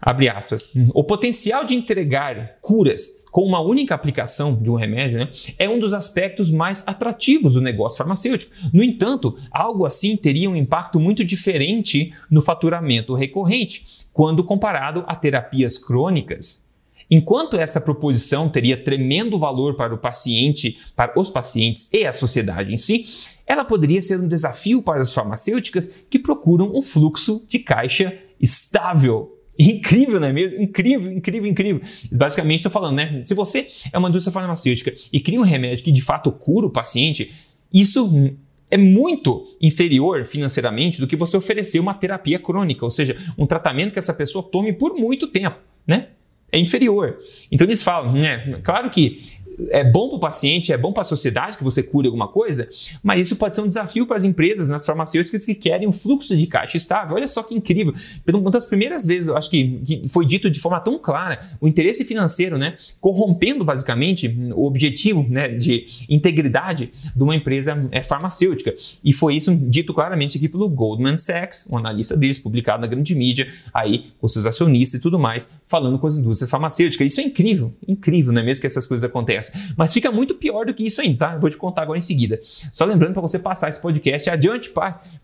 abre 0.00 0.28
aspas, 0.28 0.72
o 0.92 1.02
potencial 1.02 1.64
de 1.64 1.74
entregar 1.74 2.58
curas 2.60 3.24
com 3.30 3.42
uma 3.42 3.60
única 3.60 3.94
aplicação 3.94 4.60
de 4.60 4.70
um 4.70 4.74
remédio 4.74 5.18
né, 5.18 5.30
é 5.58 5.68
um 5.68 5.78
dos 5.78 5.94
aspectos 5.94 6.50
mais 6.50 6.86
atrativos 6.86 7.54
do 7.54 7.62
negócio 7.62 7.96
farmacêutico. 7.96 8.52
No 8.72 8.82
entanto, 8.82 9.38
algo 9.50 9.86
assim 9.86 10.16
teria 10.16 10.50
um 10.50 10.56
impacto 10.56 11.00
muito 11.00 11.24
diferente 11.24 12.12
no 12.30 12.42
faturamento 12.42 13.14
recorrente 13.14 13.99
quando 14.12 14.44
comparado 14.44 15.04
a 15.06 15.14
terapias 15.14 15.78
crônicas. 15.78 16.70
Enquanto 17.10 17.56
esta 17.58 17.80
proposição 17.80 18.48
teria 18.48 18.76
tremendo 18.76 19.38
valor 19.38 19.74
para 19.74 19.94
o 19.94 19.98
paciente, 19.98 20.78
para 20.94 21.18
os 21.18 21.28
pacientes 21.28 21.92
e 21.92 22.06
a 22.06 22.12
sociedade 22.12 22.72
em 22.72 22.76
si, 22.76 23.06
ela 23.46 23.64
poderia 23.64 24.00
ser 24.00 24.20
um 24.20 24.28
desafio 24.28 24.80
para 24.80 25.00
as 25.00 25.12
farmacêuticas 25.12 26.04
que 26.08 26.20
procuram 26.20 26.70
um 26.72 26.82
fluxo 26.82 27.44
de 27.48 27.58
caixa 27.58 28.16
estável. 28.40 29.36
Incrível, 29.58 30.20
não 30.20 30.28
é 30.28 30.32
mesmo? 30.32 30.62
Incrível, 30.62 31.12
incrível, 31.12 31.50
incrível. 31.50 31.82
Basicamente, 32.12 32.60
estou 32.60 32.70
falando, 32.70 32.96
né? 32.96 33.22
Se 33.24 33.34
você 33.34 33.66
é 33.92 33.98
uma 33.98 34.08
indústria 34.08 34.32
farmacêutica 34.32 34.94
e 35.12 35.20
cria 35.20 35.40
um 35.40 35.44
remédio 35.44 35.84
que 35.84 35.90
de 35.90 36.00
fato 36.00 36.30
cura 36.30 36.66
o 36.66 36.70
paciente, 36.70 37.34
isso 37.72 38.32
é 38.70 38.76
muito 38.76 39.46
inferior 39.60 40.24
financeiramente 40.24 41.00
do 41.00 41.06
que 41.06 41.16
você 41.16 41.36
oferecer 41.36 41.80
uma 41.80 41.94
terapia 41.94 42.38
crônica, 42.38 42.84
ou 42.84 42.90
seja, 42.90 43.16
um 43.36 43.46
tratamento 43.46 43.92
que 43.92 43.98
essa 43.98 44.14
pessoa 44.14 44.48
tome 44.50 44.72
por 44.72 44.94
muito 44.94 45.26
tempo, 45.26 45.58
né? 45.86 46.08
É 46.52 46.58
inferior. 46.58 47.18
Então 47.50 47.66
eles 47.66 47.82
falam, 47.82 48.12
né? 48.12 48.60
Claro 48.62 48.90
que 48.90 49.22
é 49.70 49.84
bom 49.84 50.08
para 50.08 50.16
o 50.16 50.20
paciente, 50.20 50.72
é 50.72 50.78
bom 50.78 50.92
para 50.92 51.02
a 51.02 51.04
sociedade 51.04 51.56
que 51.56 51.64
você 51.64 51.82
cure 51.82 52.06
alguma 52.06 52.28
coisa, 52.28 52.68
mas 53.02 53.20
isso 53.20 53.36
pode 53.36 53.56
ser 53.56 53.62
um 53.62 53.68
desafio 53.68 54.06
para 54.06 54.16
as 54.16 54.24
empresas, 54.24 54.68
nas 54.68 54.84
farmacêuticas 54.84 55.44
que 55.44 55.54
querem 55.54 55.86
um 55.88 55.92
fluxo 55.92 56.36
de 56.36 56.46
caixa 56.46 56.76
estável. 56.76 57.16
Olha 57.16 57.26
só 57.26 57.42
que 57.42 57.54
incrível. 57.54 57.94
Uma 58.32 58.50
das 58.50 58.66
primeiras 58.66 59.04
vezes, 59.04 59.28
eu 59.28 59.36
acho 59.36 59.50
que, 59.50 59.80
que 59.84 60.08
foi 60.08 60.24
dito 60.26 60.50
de 60.50 60.60
forma 60.60 60.80
tão 60.80 60.98
clara, 60.98 61.40
o 61.60 61.68
interesse 61.68 62.04
financeiro, 62.04 62.58
né, 62.58 62.76
corrompendo 63.00 63.64
basicamente 63.64 64.28
o 64.54 64.66
objetivo 64.66 65.26
né, 65.28 65.48
de 65.48 65.86
integridade 66.08 66.92
de 67.14 67.22
uma 67.22 67.34
empresa 67.34 67.88
é, 67.90 68.02
farmacêutica. 68.02 68.74
E 69.04 69.12
foi 69.12 69.36
isso 69.36 69.54
dito 69.54 69.92
claramente 69.92 70.38
aqui 70.38 70.48
pelo 70.48 70.68
Goldman 70.68 71.16
Sachs, 71.16 71.68
um 71.70 71.76
analista 71.76 72.16
deles, 72.16 72.38
publicado 72.38 72.80
na 72.82 72.86
grande 72.86 73.14
mídia, 73.14 73.48
aí 73.72 74.06
com 74.20 74.28
seus 74.28 74.46
acionistas 74.46 75.00
e 75.00 75.02
tudo 75.02 75.18
mais, 75.18 75.50
falando 75.66 75.98
com 75.98 76.06
as 76.06 76.16
indústrias 76.16 76.50
farmacêuticas. 76.50 77.06
Isso 77.06 77.20
é 77.20 77.24
incrível, 77.24 77.72
incrível, 77.86 78.32
não 78.32 78.40
é 78.40 78.44
mesmo 78.44 78.60
que 78.60 78.66
essas 78.66 78.86
coisas 78.86 79.08
acontecem. 79.08 79.49
Mas 79.76 79.92
fica 79.92 80.10
muito 80.10 80.34
pior 80.34 80.66
do 80.66 80.74
que 80.74 80.84
isso 80.84 81.00
aí, 81.00 81.14
tá? 81.14 81.34
Eu 81.34 81.40
vou 81.40 81.50
te 81.50 81.56
contar 81.56 81.82
agora 81.82 81.98
em 81.98 82.02
seguida. 82.02 82.40
Só 82.72 82.84
lembrando 82.84 83.12
para 83.12 83.22
você 83.22 83.38
passar 83.38 83.68
esse 83.68 83.80
podcast 83.80 84.30
adiante, 84.30 84.70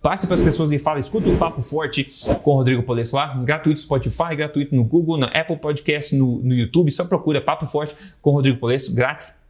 passe 0.03 0.27
para 0.27 0.35
as 0.35 0.41
pessoas 0.41 0.73
e 0.73 0.79
fala, 0.79 0.99
escuta 0.99 1.29
o 1.29 1.37
Papo 1.37 1.63
Forte 1.63 2.05
com 2.43 2.53
o 2.53 2.55
Rodrigo 2.57 2.83
Polesso 2.83 3.17
lá, 3.17 3.35
gratuito 3.43 3.81
Spotify, 3.81 4.37
gratuito 4.37 4.75
no 4.75 4.85
Google, 4.85 5.19
na 5.19 5.27
Apple 5.27 5.57
Podcast, 5.57 6.15
no, 6.17 6.39
no 6.41 6.55
YouTube, 6.55 6.91
só 6.91 7.05
procura 7.05 7.41
Papo 7.41 7.67
Forte 7.67 7.95
com 8.21 8.31
o 8.31 8.33
Rodrigo 8.35 8.59
Polesso, 8.59 8.95
grátis 8.95 9.47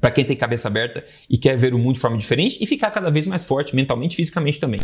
para 0.00 0.10
quem 0.10 0.24
tem 0.24 0.36
cabeça 0.36 0.68
aberta 0.68 1.04
e 1.30 1.38
quer 1.38 1.56
ver 1.56 1.72
o 1.72 1.78
mundo 1.78 1.94
de 1.94 2.00
forma 2.00 2.18
diferente 2.18 2.58
e 2.60 2.66
ficar 2.66 2.90
cada 2.90 3.10
vez 3.10 3.26
mais 3.26 3.44
forte 3.46 3.74
mentalmente 3.74 4.12
e 4.12 4.16
fisicamente 4.16 4.60
também. 4.60 4.80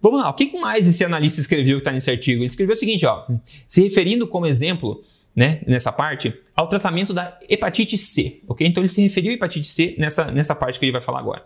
Vamos 0.00 0.20
lá, 0.20 0.28
o 0.28 0.34
que 0.34 0.50
mais 0.58 0.88
esse 0.88 1.04
analista 1.04 1.40
escreveu 1.40 1.76
que 1.76 1.82
está 1.82 1.92
nesse 1.92 2.10
artigo? 2.10 2.40
Ele 2.40 2.46
escreveu 2.46 2.74
o 2.74 2.76
seguinte, 2.76 3.06
ó, 3.06 3.24
se 3.66 3.82
referindo 3.82 4.26
como 4.26 4.46
exemplo, 4.46 5.02
né, 5.34 5.62
nessa 5.66 5.90
parte, 5.90 6.34
ao 6.54 6.68
tratamento 6.68 7.14
da 7.14 7.38
hepatite 7.48 7.96
C, 7.96 8.42
ok? 8.46 8.66
Então 8.66 8.82
ele 8.82 8.88
se 8.88 9.02
referiu 9.02 9.32
à 9.32 9.34
hepatite 9.34 9.66
C 9.66 9.94
nessa, 9.98 10.30
nessa 10.30 10.54
parte 10.54 10.78
que 10.78 10.84
ele 10.84 10.92
vai 10.92 11.00
falar 11.00 11.20
agora. 11.20 11.42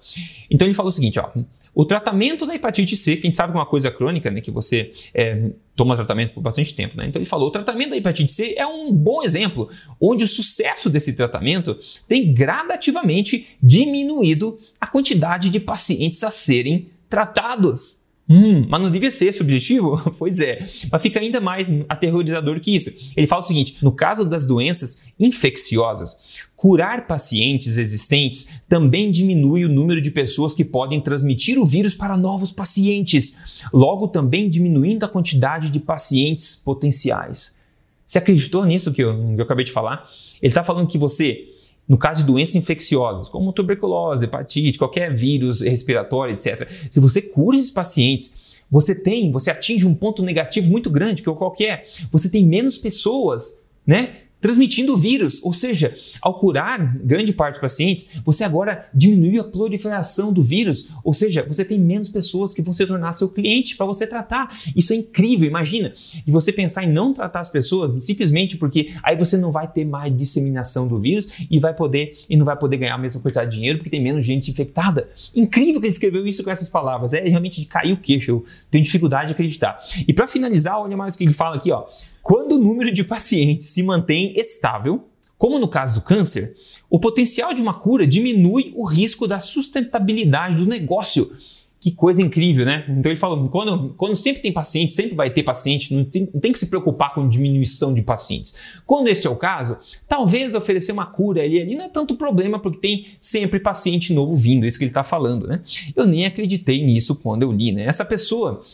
Então 0.51 0.67
ele 0.67 0.75
falou 0.75 0.91
o 0.91 0.93
seguinte, 0.93 1.19
ó, 1.21 1.31
o 1.75 1.85
tratamento 1.85 2.47
da 2.47 2.55
hepatite 2.55 2.97
C, 2.97 3.17
que 3.17 3.27
a 3.27 3.29
gente 3.29 3.37
sabe 3.37 3.53
que 3.53 3.59
é 3.59 3.61
uma 3.61 3.67
coisa 3.67 3.91
crônica, 3.91 4.31
né, 4.31 4.41
que 4.41 4.51
você 4.51 4.93
é, 5.15 5.51
toma 5.77 5.95
tratamento 5.95 6.33
por 6.33 6.41
bastante 6.41 6.75
tempo, 6.75 6.97
né? 6.97 7.07
Então 7.07 7.21
ele 7.21 7.29
falou, 7.29 7.49
o 7.49 7.51
tratamento 7.51 7.91
da 7.91 7.97
hepatite 7.99 8.33
C 8.33 8.55
é 8.57 8.67
um 8.67 8.91
bom 8.93 9.23
exemplo, 9.23 9.69
onde 10.01 10.25
o 10.25 10.29
sucesso 10.29 10.89
desse 10.89 11.15
tratamento 11.15 11.79
tem 12.09 12.33
gradativamente 12.33 13.57
diminuído 13.63 14.59
a 14.81 14.87
quantidade 14.87 15.51
de 15.51 15.61
pacientes 15.61 16.25
a 16.25 16.31
serem 16.31 16.89
tratados. 17.11 18.06
Hum, 18.29 18.67
mas 18.69 18.83
não 18.83 18.91
devia 18.91 19.11
ser 19.11 19.27
esse 19.27 19.41
objetivo? 19.41 19.99
pois 20.19 20.41
é, 20.41 20.69
mas 20.91 21.01
fica 21.01 21.21
ainda 21.21 21.41
mais 21.41 21.69
aterrorizador 21.89 22.59
que 22.59 22.75
isso. 22.75 22.91
Ele 23.17 23.27
fala 23.27 23.43
o 23.43 23.45
seguinte: 23.45 23.77
no 23.81 23.93
caso 23.93 24.29
das 24.29 24.47
doenças 24.47 25.13
infecciosas, 25.19 26.25
curar 26.57 27.07
pacientes 27.07 27.79
existentes 27.79 28.63
também 28.69 29.13
diminui 29.13 29.65
o 29.65 29.69
número 29.69 30.01
de 30.01 30.11
pessoas 30.11 30.55
que 30.55 30.65
podem 30.65 31.01
transmitir 31.01 31.57
o 31.57 31.65
vírus 31.65 31.95
para 31.95 32.17
novos 32.17 32.51
pacientes, 32.51 33.63
logo 33.73 34.09
também 34.09 34.51
diminuindo 34.51 35.05
a 35.05 35.09
quantidade 35.09 35.71
de 35.71 35.79
pacientes 35.79 36.57
potenciais. 36.57 37.61
Você 38.05 38.19
acreditou 38.19 38.65
nisso 38.65 38.93
que 38.93 39.03
eu, 39.03 39.35
que 39.35 39.41
eu 39.41 39.45
acabei 39.45 39.65
de 39.65 39.73
falar? 39.73 40.09
Ele 40.43 40.51
está 40.51 40.65
falando 40.65 40.89
que 40.89 40.99
você 40.99 41.56
no 41.89 41.97
caso 41.97 42.21
de 42.21 42.27
doenças 42.27 42.57
infecciosas, 42.57 43.29
como 43.29 43.53
tuberculose, 43.53 44.25
hepatite, 44.25 44.79
qualquer 44.79 45.15
vírus 45.15 45.61
respiratório, 45.61 46.35
etc. 46.35 46.69
Se 46.91 46.99
você 46.99 47.23
cura 47.23 47.57
esses 47.57 47.71
pacientes, 47.71 48.47
você 48.71 48.95
tem, 48.95 49.31
você 49.31 49.51
atinge 49.51 49.87
um 49.87 49.95
ponto 49.95 50.23
negativo 50.23 50.71
muito 50.71 50.91
grande, 50.91 51.23
que 51.23 51.29
é 51.29 51.35
qualquer. 51.35 51.87
Você 52.11 52.29
tem 52.29 52.45
menos 52.45 52.79
pessoas, 52.79 53.67
né? 53.87 54.17
Transmitindo 54.47 54.95
o 54.95 54.97
vírus. 54.97 55.43
Ou 55.43 55.53
seja, 55.53 55.93
ao 56.23 56.39
curar 56.39 56.97
grande 56.99 57.33
parte 57.33 57.55
dos 57.55 57.61
pacientes, 57.61 58.11
você 58.25 58.45
agora 58.45 58.87
diminuiu 58.95 59.41
a 59.41 59.45
proliferação 59.45 60.33
do 60.33 60.41
vírus. 60.41 60.91
Ou 61.03 61.13
seja, 61.13 61.43
você 61.43 61.65
tem 61.65 61.81
menos 61.81 62.11
pessoas 62.11 62.55
que 62.55 62.63
vão 62.63 62.73
se 62.73 62.87
tornar 62.87 63.13
seu 63.13 63.29
cliente 63.29 63.77
para 63.77 63.85
você 63.85 64.07
tratar. 64.07 64.57
Isso 64.77 64.93
é 64.93 64.97
incrível, 64.97 65.49
imagina. 65.49 65.93
E 66.25 66.31
você 66.31 66.53
pensar 66.53 66.85
em 66.85 66.93
não 66.93 67.13
tratar 67.13 67.41
as 67.41 67.51
pessoas 67.51 68.05
simplesmente 68.05 68.57
porque 68.57 68.95
aí 69.03 69.17
você 69.17 69.37
não 69.37 69.51
vai 69.51 69.67
ter 69.67 69.85
mais 69.85 70.15
disseminação 70.17 70.87
do 70.87 71.01
vírus 71.01 71.27
e 71.51 71.59
vai 71.59 71.75
poder 71.75 72.17
e 72.31 72.37
não 72.37 72.45
vai 72.45 72.57
poder 72.57 72.77
ganhar 72.77 72.95
a 72.95 72.99
mesma 72.99 73.21
quantidade 73.21 73.51
de 73.51 73.57
dinheiro 73.57 73.79
porque 73.79 73.91
tem 73.91 74.01
menos 74.01 74.25
gente 74.25 74.49
infectada. 74.49 75.09
Incrível 75.35 75.81
que 75.81 75.89
ele 75.89 75.93
escreveu 75.93 76.25
isso 76.25 76.45
com 76.45 76.53
essas 76.53 76.69
palavras. 76.69 77.13
É 77.13 77.21
realmente 77.29 77.61
de 77.61 77.67
cair 77.67 77.93
o 77.93 77.97
queixo. 77.97 78.31
Eu 78.31 78.47
tenho 78.71 78.85
dificuldade 78.85 79.27
de 79.27 79.33
acreditar. 79.33 79.77
E 80.07 80.13
para 80.13 80.29
finalizar, 80.29 80.79
olha 80.79 80.97
mais 80.97 81.17
o 81.17 81.19
que 81.19 81.25
ele 81.25 81.35
fala 81.35 81.57
aqui, 81.57 81.73
ó. 81.73 81.85
Quando 82.27 82.57
o 82.57 82.59
número 82.59 82.93
de 82.93 83.05
pacientes 83.05 83.71
se 83.71 83.85
mantém 83.85 84.37
estável, 84.37 85.05
como 85.39 85.61
no 85.61 85.69
caso 85.69 85.95
do 85.95 86.01
câncer, 86.01 86.57
o 86.91 86.99
potencial 86.99 87.55
de 87.55 87.63
uma 87.63 87.75
cura 87.75 88.05
diminui 88.05 88.73
o 88.75 88.85
risco 88.85 89.29
da 89.29 89.39
sustentabilidade 89.39 90.57
do 90.57 90.67
negócio. 90.67 91.37
Que 91.79 91.93
coisa 91.93 92.21
incrível, 92.21 92.67
né? 92.67 92.85
Então 92.89 93.13
ele 93.13 93.19
falou: 93.19 93.49
quando, 93.49 93.95
quando 93.97 94.17
sempre 94.17 94.43
tem 94.43 94.53
paciente, 94.53 94.93
sempre 94.93 95.15
vai 95.15 95.31
ter 95.31 95.45
paciente, 95.45 95.95
não 95.95 96.05
tem, 96.05 96.29
não 96.35 96.41
tem, 96.41 96.51
que 96.51 96.59
se 96.59 96.69
preocupar 96.69 97.15
com 97.15 97.29
diminuição 97.29 97.95
de 97.95 98.03
pacientes. 98.03 98.57
Quando 98.85 99.07
este 99.07 99.29
é 99.29 99.31
o 99.31 99.37
caso, 99.37 99.79
talvez 100.09 100.57
oferecer 100.57 100.91
uma 100.91 101.07
cura 101.07 101.45
ali, 101.45 101.61
ali 101.61 101.77
não 101.77 101.85
é 101.85 101.89
tanto 101.89 102.17
problema, 102.17 102.59
porque 102.59 102.81
tem 102.81 103.07
sempre 103.21 103.61
paciente 103.61 104.13
novo 104.13 104.35
vindo, 104.35 104.65
é 104.65 104.67
isso 104.67 104.79
que 104.79 104.85
ele 104.85 104.91
está 104.91 105.05
falando, 105.05 105.47
né? 105.47 105.63
Eu 105.95 106.07
nem 106.07 106.27
acreditei 106.27 106.85
nisso 106.85 107.15
quando 107.23 107.45
eu 107.45 107.53
li, 107.53 107.71
né? 107.71 107.85
Essa 107.85 108.05
pessoa 108.05 108.65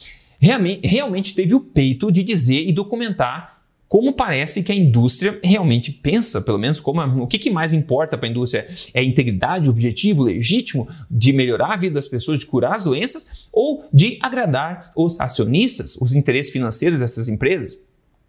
realmente, 0.49 1.35
teve 1.35 1.55
o 1.55 1.61
peito 1.61 2.11
de 2.11 2.23
dizer 2.23 2.67
e 2.67 2.73
documentar 2.73 3.63
como 3.89 4.15
parece 4.15 4.65
que 4.65 4.73
a 4.73 4.75
indústria 4.75 5.39
realmente 5.45 5.93
pensa, 5.93 6.41
pelo 6.41 6.59
menos 6.59 6.81
como 6.81 7.01
a, 7.01 7.07
o 7.07 7.27
que, 7.27 7.39
que 7.39 7.51
mais 7.51 7.75
importa 7.75 8.17
para 8.17 8.27
a 8.27 8.31
indústria 8.31 8.67
é 8.95 9.05
integridade, 9.05 9.69
objetivo 9.69 10.23
legítimo 10.23 10.89
de 11.11 11.33
melhorar 11.33 11.75
a 11.75 11.77
vida 11.77 11.97
das 11.97 12.09
pessoas, 12.09 12.39
de 12.39 12.47
curar 12.47 12.75
as 12.75 12.85
doenças 12.85 13.47
ou 13.53 13.85
de 13.93 14.19
agradar 14.23 14.89
os 14.97 15.21
acionistas, 15.21 15.95
os 15.97 16.15
interesses 16.15 16.51
financeiros 16.51 17.01
dessas 17.01 17.29
empresas? 17.29 17.75
O 17.75 17.81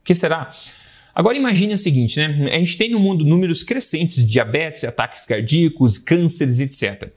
que 0.03 0.13
será? 0.13 0.53
Agora 1.15 1.37
imagine 1.37 1.73
o 1.73 1.77
seguinte, 1.77 2.19
né? 2.19 2.49
A 2.51 2.57
gente 2.57 2.77
tem 2.77 2.91
no 2.91 2.99
mundo 2.99 3.23
números 3.23 3.63
crescentes 3.63 4.17
de 4.17 4.25
diabetes, 4.25 4.83
ataques 4.83 5.25
cardíacos, 5.25 5.97
cânceres, 5.97 6.59
etc. 6.59 7.09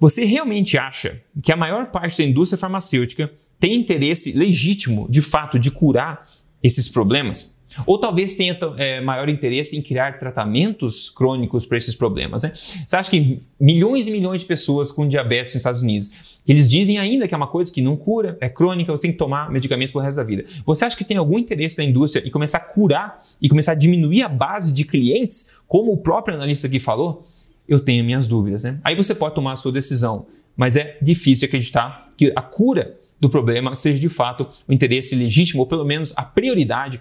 Você 0.00 0.24
realmente 0.24 0.76
acha 0.76 1.22
que 1.42 1.52
a 1.52 1.56
maior 1.56 1.86
parte 1.86 2.18
da 2.18 2.24
indústria 2.24 2.58
farmacêutica 2.58 3.30
tem 3.58 3.74
interesse 3.74 4.32
legítimo, 4.32 5.06
de 5.08 5.22
fato, 5.22 5.58
de 5.58 5.70
curar 5.70 6.28
esses 6.62 6.88
problemas? 6.88 7.56
Ou 7.84 7.98
talvez 7.98 8.34
tenha 8.34 8.56
é, 8.78 9.00
maior 9.00 9.28
interesse 9.28 9.76
em 9.76 9.82
criar 9.82 10.18
tratamentos 10.18 11.10
crônicos 11.10 11.66
para 11.66 11.76
esses 11.76 11.94
problemas. 11.94 12.44
Né? 12.44 12.52
Você 12.86 12.96
acha 12.96 13.10
que 13.10 13.40
milhões 13.60 14.06
e 14.06 14.10
milhões 14.10 14.42
de 14.42 14.46
pessoas 14.46 14.90
com 14.90 15.06
diabetes 15.06 15.52
nos 15.52 15.60
Estados 15.60 15.82
Unidos, 15.82 16.12
que 16.44 16.52
eles 16.52 16.68
dizem 16.68 16.96
ainda 16.98 17.26
que 17.26 17.34
é 17.34 17.36
uma 17.36 17.46
coisa 17.46 17.72
que 17.72 17.82
não 17.82 17.96
cura, 17.96 18.38
é 18.40 18.48
crônica, 18.48 18.90
você 18.90 19.02
tem 19.02 19.12
que 19.12 19.18
tomar 19.18 19.50
medicamentos 19.50 19.94
o 19.94 19.98
resto 19.98 20.18
da 20.18 20.24
vida. 20.24 20.44
Você 20.64 20.84
acha 20.84 20.96
que 20.96 21.04
tem 21.04 21.16
algum 21.16 21.38
interesse 21.38 21.76
da 21.76 21.84
indústria 21.84 22.26
em 22.26 22.30
começar 22.30 22.58
a 22.58 22.60
curar 22.60 23.26
e 23.42 23.48
começar 23.48 23.72
a 23.72 23.74
diminuir 23.74 24.22
a 24.22 24.28
base 24.28 24.72
de 24.72 24.84
clientes, 24.84 25.58
como 25.66 25.92
o 25.92 25.96
próprio 25.96 26.36
analista 26.36 26.66
aqui 26.66 26.78
falou? 26.78 27.26
Eu 27.68 27.80
tenho 27.80 28.04
minhas 28.04 28.26
dúvidas. 28.26 28.62
Né? 28.62 28.78
Aí 28.84 28.94
você 28.94 29.14
pode 29.14 29.34
tomar 29.34 29.52
a 29.52 29.56
sua 29.56 29.72
decisão, 29.72 30.26
mas 30.56 30.76
é 30.76 30.96
difícil 31.02 31.46
acreditar 31.46 32.12
que 32.16 32.32
a 32.34 32.40
cura 32.40 32.96
do 33.20 33.28
problema 33.28 33.74
seja 33.74 33.98
de 33.98 34.08
fato 34.08 34.48
o 34.66 34.72
interesse 34.72 35.14
legítimo, 35.14 35.60
ou 35.60 35.66
pelo 35.66 35.84
menos 35.84 36.12
a 36.16 36.22
prioridade 36.22 37.00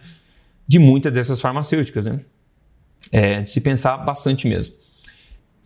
de 0.67 0.79
muitas 0.79 1.13
dessas 1.13 1.39
farmacêuticas. 1.39 2.05
Né? 2.05 2.21
É, 3.11 3.41
de 3.41 3.49
se 3.49 3.61
pensar 3.61 3.97
bastante 3.97 4.47
mesmo. 4.47 4.73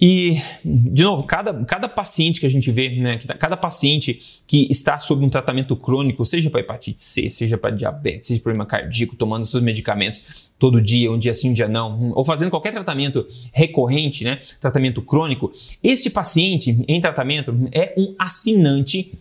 E, 0.01 0.41
de 0.63 1.03
novo, 1.03 1.23
cada, 1.23 1.53
cada 1.65 1.89
paciente 1.89 2.39
que 2.39 2.45
a 2.45 2.49
gente 2.49 2.71
vê, 2.71 2.89
né, 2.89 3.17
cada 3.37 3.57
paciente 3.57 4.39
que 4.47 4.65
está 4.71 4.97
sob 4.97 5.25
um 5.25 5.29
tratamento 5.29 5.75
crônico, 5.75 6.25
seja 6.25 6.49
para 6.49 6.61
hepatite 6.61 7.01
C, 7.01 7.29
seja 7.29 7.57
para 7.57 7.71
diabetes, 7.71 8.29
seja 8.29 8.41
problema 8.41 8.65
cardíaco, 8.65 9.17
tomando 9.17 9.45
seus 9.45 9.61
medicamentos 9.61 10.49
todo 10.57 10.81
dia, 10.81 11.11
um 11.11 11.19
dia 11.19 11.33
sim, 11.33 11.49
um 11.49 11.53
dia 11.53 11.67
não, 11.67 12.13
ou 12.15 12.23
fazendo 12.23 12.49
qualquer 12.49 12.71
tratamento 12.71 13.27
recorrente, 13.51 14.23
né, 14.23 14.39
tratamento 14.61 15.01
crônico, 15.01 15.51
este 15.83 16.09
paciente 16.09 16.81
em 16.87 17.01
tratamento 17.01 17.53
é 17.73 17.93
um 17.97 18.15
assinante 18.17 19.11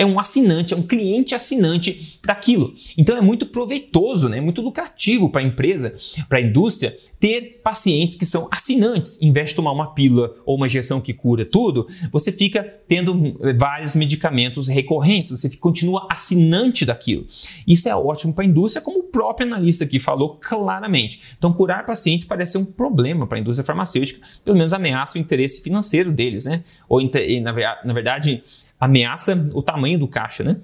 é 0.00 0.06
um 0.06 0.18
assinante, 0.18 0.72
é 0.72 0.76
um 0.78 0.82
cliente 0.82 1.34
assinante 1.34 2.18
daquilo. 2.24 2.74
Então 2.96 3.18
é 3.18 3.20
muito 3.20 3.44
proveitoso, 3.44 4.30
né? 4.30 4.38
é 4.38 4.40
muito 4.40 4.62
lucrativo 4.62 5.28
para 5.28 5.42
a 5.42 5.44
empresa, 5.44 5.94
para 6.26 6.38
a 6.38 6.40
indústria, 6.40 6.96
ter 7.20 7.60
pacientes 7.62 8.16
que 8.16 8.24
são 8.24 8.48
assinantes. 8.50 9.20
Em 9.20 9.30
vez 9.30 9.50
de 9.50 9.56
tomar 9.56 9.72
uma 9.72 9.92
pílula 9.92 10.34
ou 10.46 10.56
uma 10.56 10.66
injeção 10.66 11.02
que 11.02 11.12
cura 11.12 11.44
tudo, 11.44 11.86
você 12.10 12.32
fica 12.32 12.62
tendo 12.88 13.36
vários 13.58 13.94
medicamentos 13.94 14.68
recorrentes, 14.68 15.30
você 15.30 15.54
continua 15.58 16.08
assinante 16.10 16.86
daquilo. 16.86 17.26
Isso 17.66 17.86
é 17.86 17.94
ótimo 17.94 18.32
para 18.32 18.44
a 18.44 18.46
indústria, 18.46 18.82
como 18.82 19.00
o 19.00 19.02
próprio 19.02 19.46
analista 19.46 19.84
aqui 19.84 19.98
falou 19.98 20.38
claramente. 20.40 21.20
Então, 21.36 21.52
curar 21.52 21.84
pacientes 21.84 22.24
parece 22.24 22.52
ser 22.52 22.58
um 22.58 22.64
problema 22.64 23.26
para 23.26 23.36
a 23.36 23.40
indústria 23.42 23.66
farmacêutica, 23.66 24.26
pelo 24.42 24.56
menos 24.56 24.72
ameaça 24.72 25.18
o 25.18 25.20
interesse 25.20 25.60
financeiro 25.60 26.10
deles, 26.10 26.46
né? 26.46 26.64
Ou, 26.88 27.02
na 27.02 27.92
verdade, 27.92 28.42
ameaça 28.80 29.50
o 29.54 29.62
tamanho 29.62 29.98
do 29.98 30.08
caixa, 30.08 30.42
né? 30.42 30.56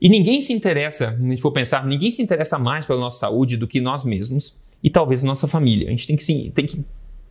E 0.00 0.08
ninguém 0.08 0.40
se 0.40 0.52
interessa, 0.52 1.10
se 1.10 1.24
a 1.24 1.28
gente 1.28 1.42
for 1.42 1.52
pensar, 1.52 1.84
ninguém 1.84 2.10
se 2.10 2.22
interessa 2.22 2.58
mais 2.58 2.86
pela 2.86 3.00
nossa 3.00 3.18
saúde 3.18 3.56
do 3.56 3.66
que 3.66 3.80
nós 3.80 4.04
mesmos 4.04 4.60
e 4.82 4.88
talvez 4.88 5.22
nossa 5.22 5.46
família. 5.46 5.88
A 5.88 5.90
gente 5.90 6.06
tem 6.06 6.16
que, 6.16 6.24
sim, 6.24 6.50
tem 6.54 6.64
que 6.64 6.82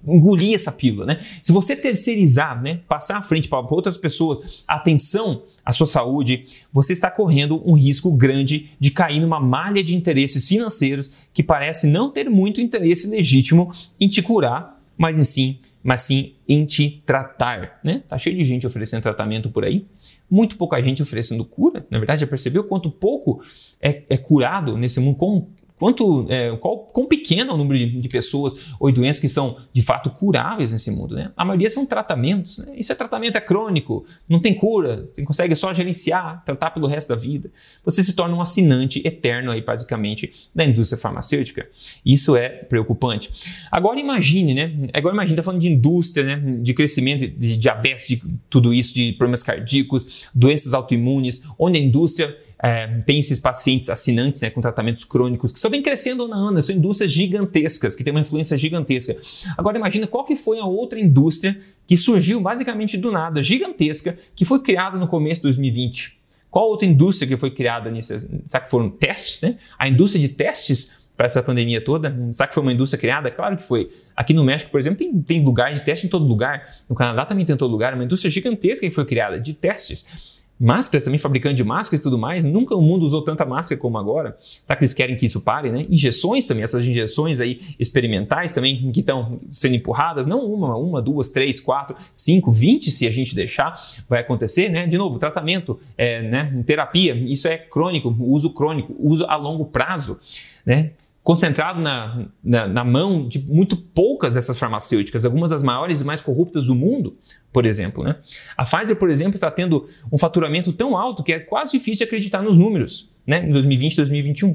engolir 0.05 0.53
essa 0.53 0.71
pílula, 0.71 1.05
né? 1.05 1.19
Se 1.41 1.51
você 1.51 1.75
terceirizar, 1.75 2.61
né, 2.61 2.79
passar 2.87 3.17
à 3.17 3.21
frente 3.21 3.49
para 3.49 3.59
outras 3.59 3.97
pessoas, 3.97 4.63
atenção 4.67 5.43
à 5.65 5.71
sua 5.71 5.87
saúde, 5.87 6.45
você 6.71 6.93
está 6.93 7.09
correndo 7.09 7.61
um 7.65 7.73
risco 7.73 8.11
grande 8.11 8.71
de 8.79 8.91
cair 8.91 9.19
numa 9.19 9.39
malha 9.39 9.83
de 9.83 9.95
interesses 9.95 10.47
financeiros 10.47 11.11
que 11.33 11.41
parece 11.41 11.87
não 11.87 12.11
ter 12.11 12.29
muito 12.29 12.61
interesse 12.61 13.07
legítimo 13.07 13.73
em 13.99 14.07
te 14.07 14.21
curar, 14.21 14.79
mas 14.97 15.17
em 15.17 15.23
sim 15.23 15.59
mas 15.83 16.01
sim 16.01 16.33
em 16.47 16.65
te 16.65 17.01
tratar. 17.05 17.79
Né? 17.83 18.03
Tá 18.07 18.17
cheio 18.17 18.37
de 18.37 18.43
gente 18.43 18.67
oferecendo 18.67 19.01
tratamento 19.01 19.49
por 19.49 19.63
aí, 19.63 19.85
muito 20.29 20.57
pouca 20.57 20.81
gente 20.81 21.01
oferecendo 21.01 21.43
cura. 21.45 21.85
Na 21.89 21.97
verdade, 21.97 22.21
já 22.21 22.27
percebeu 22.27 22.63
quanto 22.63 22.91
pouco 22.91 23.41
é, 23.81 24.03
é 24.09 24.17
curado 24.17 24.77
nesse 24.77 24.99
mundo? 24.99 25.17
Com, 25.17 25.47
quanto, 25.79 26.25
é, 26.29 26.55
qual, 26.57 26.79
quão 26.79 27.07
pequeno 27.07 27.51
é 27.51 27.53
o 27.53 27.57
número 27.57 27.79
de, 27.79 28.01
de, 28.01 28.09
pessoas 28.09 28.73
ou 28.79 28.91
doenças 28.91 29.21
que 29.21 29.29
são 29.29 29.57
de 29.71 29.81
fato 29.81 30.09
curáveis 30.09 30.73
nesse 30.73 30.91
mundo. 30.91 31.15
Né? 31.15 31.31
A 31.35 31.45
maioria 31.45 31.69
são 31.69 31.85
tratamentos. 31.85 32.59
Né? 32.59 32.73
Isso 32.77 32.91
é 32.91 32.95
tratamento 32.95 33.37
é 33.37 33.41
crônico, 33.41 34.05
não 34.27 34.39
tem 34.39 34.53
cura, 34.53 35.09
você 35.13 35.23
consegue 35.23 35.55
só 35.55 35.73
gerenciar, 35.73 36.43
tratar 36.43 36.71
pelo 36.71 36.85
resto 36.85 37.09
da 37.09 37.15
vida. 37.15 37.49
Você 37.85 38.03
se 38.03 38.13
torna 38.13 38.35
um 38.35 38.41
assinante 38.41 39.01
eterno 39.05 39.51
aí, 39.51 39.61
basicamente, 39.61 40.49
da 40.53 40.65
indústria 40.65 40.99
farmacêutica. 40.99 41.67
Isso 42.05 42.35
é 42.35 42.49
preocupante. 42.49 43.31
Agora 43.71 43.99
imagine, 43.99 44.53
né? 44.53 44.71
Agora 44.93 45.13
imagine, 45.13 45.33
está 45.33 45.43
falando 45.43 45.61
de 45.61 45.69
indústria, 45.69 46.25
né? 46.25 46.59
de 46.61 46.73
crescimento 46.73 47.25
de 47.25 47.55
diabetes, 47.55 48.07
de 48.09 48.21
tudo 48.49 48.73
isso, 48.73 48.93
de 48.93 49.13
problemas 49.13 49.41
cardíacos, 49.41 50.27
doenças 50.35 50.73
autoimunes, 50.73 51.47
onde 51.57 51.77
a 51.77 51.81
indústria 51.81 52.35
é, 52.61 52.87
tem 53.05 53.19
esses 53.19 53.39
pacientes 53.39 53.89
assinantes 53.89 54.41
né, 54.41 54.49
com 54.49 54.59
tratamentos 54.59 55.05
crônicos 55.05 55.51
que 55.51 55.59
só 55.59 55.69
vem 55.69 55.81
crescendo 55.81 56.25
ano 56.25 56.33
a 56.33 56.37
ano, 56.37 56.61
são 56.61 56.75
indústrias 56.75 57.11
gigantescas, 57.11 57.95
que 57.95 58.03
têm 58.03 58.11
uma 58.11 58.19
influência 58.19 58.57
gigantesca. 58.57 59.15
Agora 59.57 59.77
imagina 59.77 60.05
qual 60.05 60.25
que 60.25 60.35
foi 60.35 60.59
a 60.59 60.65
outra 60.65 60.99
indústria 60.99 61.57
que 61.87 61.95
surgiu 61.95 62.41
basicamente 62.41 62.97
do 62.97 63.11
nada, 63.11 63.41
gigantesca, 63.41 64.17
que 64.35 64.43
foi 64.43 64.61
criada 64.61 64.97
no 64.97 65.07
começo 65.07 65.39
de 65.39 65.43
2020. 65.43 66.19
Qual 66.51 66.67
outra 66.67 66.87
indústria 66.87 67.27
que 67.27 67.37
foi 67.37 67.51
criada 67.51 67.89
nisso? 67.89 68.19
Será 68.45 68.63
que 68.63 68.69
foram 68.69 68.89
testes, 68.89 69.41
né? 69.41 69.57
A 69.77 69.87
indústria 69.87 70.27
de 70.27 70.33
testes 70.33 70.99
para 71.15 71.27
essa 71.27 71.43
pandemia 71.43 71.79
toda? 71.83 72.13
Será 72.31 72.47
que 72.47 72.55
foi 72.55 72.63
uma 72.63 72.73
indústria 72.73 72.99
criada? 72.99 73.29
Claro 73.29 73.55
que 73.55 73.63
foi. 73.63 73.91
Aqui 74.15 74.33
no 74.33 74.43
México, 74.43 74.71
por 74.71 74.79
exemplo, 74.79 74.97
tem, 74.97 75.21
tem 75.21 75.45
lugar 75.45 75.71
de 75.71 75.81
teste 75.81 76.07
em 76.07 76.09
todo 76.09 76.25
lugar. 76.25 76.67
No 76.89 76.95
Canadá 76.95 77.23
também 77.25 77.45
tem 77.45 77.53
em 77.53 77.57
todo 77.57 77.71
lugar. 77.71 77.93
Uma 77.93 78.03
indústria 78.03 78.31
gigantesca 78.31 78.87
que 78.87 78.93
foi 78.93 79.05
criada 79.05 79.39
de 79.39 79.53
testes 79.53 80.38
máscaras 80.59 81.05
também, 81.05 81.17
fabricante 81.17 81.55
de 81.55 81.63
máscaras 81.63 82.01
e 82.01 82.03
tudo 82.03 82.17
mais. 82.17 82.43
Nunca 82.43 82.75
o 82.75 82.81
mundo 82.81 83.05
usou 83.05 83.21
tanta 83.21 83.45
máscara 83.45 83.79
como 83.79 83.97
agora. 83.97 84.37
Será 84.41 84.75
que 84.75 84.83
eles 84.83 84.93
querem 84.93 85.15
que 85.15 85.25
isso 85.25 85.41
pare, 85.41 85.71
né? 85.71 85.85
Injeções 85.89 86.45
também, 86.45 86.63
essas 86.63 86.83
injeções 86.83 87.39
aí 87.39 87.59
experimentais 87.79 88.53
também 88.53 88.91
que 88.91 88.99
estão 88.99 89.39
sendo 89.47 89.75
empurradas, 89.75 90.27
não 90.27 90.45
uma, 90.45 90.75
uma, 90.75 91.01
duas, 91.01 91.29
três, 91.29 91.59
quatro, 91.59 91.95
cinco, 92.13 92.51
vinte, 92.51 92.91
se 92.91 93.07
a 93.07 93.11
gente 93.11 93.33
deixar, 93.33 93.79
vai 94.09 94.19
acontecer, 94.19 94.69
né? 94.69 94.85
De 94.85 94.97
novo, 94.97 95.17
tratamento, 95.17 95.79
é, 95.97 96.21
né? 96.23 96.63
terapia, 96.65 97.15
isso 97.15 97.47
é 97.47 97.57
crônico, 97.57 98.15
uso 98.19 98.53
crônico, 98.53 98.95
uso 98.99 99.25
a 99.25 99.35
longo 99.35 99.65
prazo, 99.65 100.19
né? 100.65 100.91
Concentrado 101.23 101.79
na, 101.81 102.25
na, 102.43 102.67
na, 102.67 102.83
mão 102.83 103.27
de 103.27 103.39
muito 103.39 103.75
poucas 103.75 104.35
dessas 104.35 104.57
farmacêuticas, 104.57 105.25
algumas 105.25 105.51
das 105.51 105.63
maiores 105.63 106.01
e 106.01 106.05
mais 106.05 106.21
corruptas 106.21 106.65
do 106.65 106.73
mundo, 106.73 107.17
por 107.51 107.65
exemplo. 107.65 108.03
Né? 108.03 108.15
A 108.57 108.63
Pfizer, 108.63 108.95
por 108.95 109.09
exemplo, 109.09 109.35
está 109.35 109.51
tendo 109.51 109.87
um 110.11 110.17
faturamento 110.17 110.71
tão 110.71 110.97
alto 110.97 111.23
que 111.23 111.33
é 111.33 111.39
quase 111.39 111.71
difícil 111.71 111.99
de 111.99 112.03
acreditar 112.05 112.41
nos 112.41 112.55
números, 112.55 113.11
né? 113.27 113.45
em 113.45 113.51
2020 113.51 113.93
e 113.93 113.97
2021. 113.97 114.49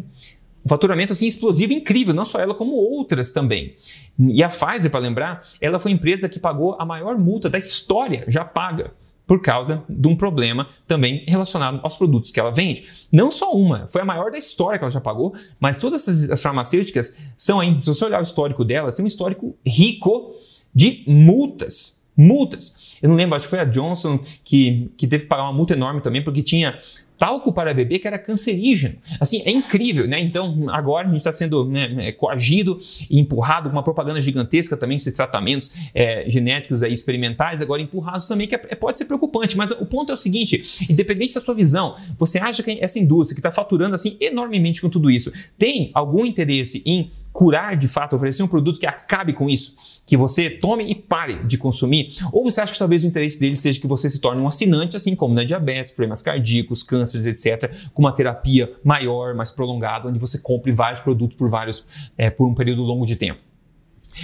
Um 0.64 0.68
faturamento 0.68 1.12
assim 1.12 1.26
explosivo 1.26 1.74
incrível, 1.74 2.14
não 2.14 2.24
só 2.24 2.40
ela, 2.40 2.54
como 2.54 2.72
outras 2.72 3.30
também. 3.30 3.76
E 4.18 4.42
a 4.42 4.48
Pfizer, 4.48 4.90
para 4.90 5.00
lembrar, 5.00 5.46
ela 5.60 5.78
foi 5.78 5.92
a 5.92 5.94
empresa 5.94 6.28
que 6.28 6.38
pagou 6.38 6.76
a 6.80 6.86
maior 6.86 7.18
multa 7.18 7.50
da 7.50 7.58
história, 7.58 8.24
já 8.26 8.44
paga 8.44 8.92
por 9.26 9.40
causa 9.40 9.84
de 9.88 10.06
um 10.06 10.16
problema 10.16 10.68
também 10.86 11.24
relacionado 11.26 11.80
aos 11.82 11.96
produtos 11.96 12.30
que 12.30 12.38
ela 12.38 12.50
vende. 12.50 12.84
Não 13.10 13.30
só 13.30 13.52
uma, 13.52 13.86
foi 13.88 14.02
a 14.02 14.04
maior 14.04 14.30
da 14.30 14.38
história 14.38 14.78
que 14.78 14.84
ela 14.84 14.90
já 14.90 15.00
pagou, 15.00 15.34
mas 15.58 15.78
todas 15.78 16.06
as 16.30 16.42
farmacêuticas 16.42 17.30
são 17.36 17.60
aí, 17.60 17.80
se 17.80 17.88
você 17.88 18.04
olhar 18.04 18.20
o 18.20 18.22
histórico 18.22 18.64
delas, 18.64 18.96
tem 18.96 19.04
um 19.04 19.08
histórico 19.08 19.56
rico 19.66 20.34
de 20.74 21.02
multas. 21.06 22.04
Multas. 22.16 22.84
Eu 23.02 23.08
não 23.08 23.16
lembro, 23.16 23.36
acho 23.36 23.46
que 23.46 23.50
foi 23.50 23.60
a 23.60 23.64
Johnson 23.64 24.18
que, 24.44 24.90
que 24.96 25.06
teve 25.06 25.24
que 25.24 25.28
pagar 25.28 25.42
uma 25.44 25.52
multa 25.52 25.74
enorme 25.74 26.00
também, 26.00 26.22
porque 26.22 26.42
tinha 26.42 26.78
talco 27.18 27.52
para 27.52 27.72
bebê 27.72 27.98
que 27.98 28.06
era 28.06 28.18
cancerígeno. 28.18 28.96
Assim, 29.20 29.42
é 29.44 29.50
incrível, 29.50 30.06
né? 30.06 30.20
Então, 30.20 30.68
agora 30.70 31.06
a 31.06 31.10
gente 31.10 31.18
está 31.18 31.32
sendo 31.32 31.64
né, 31.64 32.08
é, 32.08 32.12
coagido 32.12 32.78
e 33.08 33.18
empurrado 33.18 33.68
com 33.68 33.76
uma 33.76 33.82
propaganda 33.82 34.20
gigantesca 34.20 34.76
também, 34.76 34.96
esses 34.96 35.14
tratamentos 35.14 35.74
é, 35.94 36.28
genéticos 36.28 36.82
aí, 36.82 36.92
experimentais, 36.92 37.62
agora 37.62 37.80
empurrados 37.80 38.26
também, 38.26 38.46
que 38.46 38.54
é, 38.54 38.62
é, 38.68 38.74
pode 38.74 38.98
ser 38.98 39.04
preocupante. 39.06 39.56
Mas 39.56 39.70
o 39.70 39.86
ponto 39.86 40.10
é 40.10 40.14
o 40.14 40.16
seguinte: 40.16 40.86
independente 40.88 41.34
da 41.34 41.40
sua 41.40 41.54
visão, 41.54 41.96
você 42.18 42.38
acha 42.38 42.62
que 42.62 42.78
essa 42.80 42.98
indústria 42.98 43.34
que 43.34 43.40
está 43.40 43.52
faturando 43.52 43.94
assim 43.94 44.16
enormemente 44.20 44.80
com 44.80 44.88
tudo 44.88 45.10
isso 45.10 45.32
tem 45.56 45.90
algum 45.94 46.24
interesse 46.24 46.82
em 46.84 47.10
curar 47.34 47.76
de 47.76 47.88
fato, 47.88 48.14
oferecer 48.14 48.44
um 48.44 48.46
produto 48.46 48.78
que 48.78 48.86
acabe 48.86 49.32
com 49.32 49.50
isso, 49.50 49.74
que 50.06 50.16
você 50.16 50.48
tome 50.48 50.88
e 50.88 50.94
pare 50.94 51.44
de 51.44 51.58
consumir? 51.58 52.14
Ou 52.32 52.44
você 52.44 52.60
acha 52.60 52.72
que 52.72 52.78
talvez 52.78 53.02
o 53.02 53.08
interesse 53.08 53.40
dele 53.40 53.56
seja 53.56 53.80
que 53.80 53.88
você 53.88 54.08
se 54.08 54.20
torne 54.20 54.40
um 54.40 54.46
assinante, 54.46 54.96
assim 54.96 55.16
como 55.16 55.34
na 55.34 55.42
diabetes, 55.42 55.90
problemas 55.90 56.22
cardíacos, 56.22 56.84
cânceres, 56.84 57.26
etc., 57.26 57.74
com 57.92 58.02
uma 58.02 58.12
terapia 58.12 58.72
maior, 58.84 59.34
mais 59.34 59.50
prolongada, 59.50 60.08
onde 60.08 60.18
você 60.18 60.38
compre 60.38 60.70
vários 60.70 61.00
produtos 61.00 61.36
por 61.36 61.50
vários 61.50 61.84
é, 62.16 62.30
por 62.30 62.46
um 62.46 62.54
período 62.54 62.84
longo 62.84 63.04
de 63.04 63.16
tempo? 63.16 63.42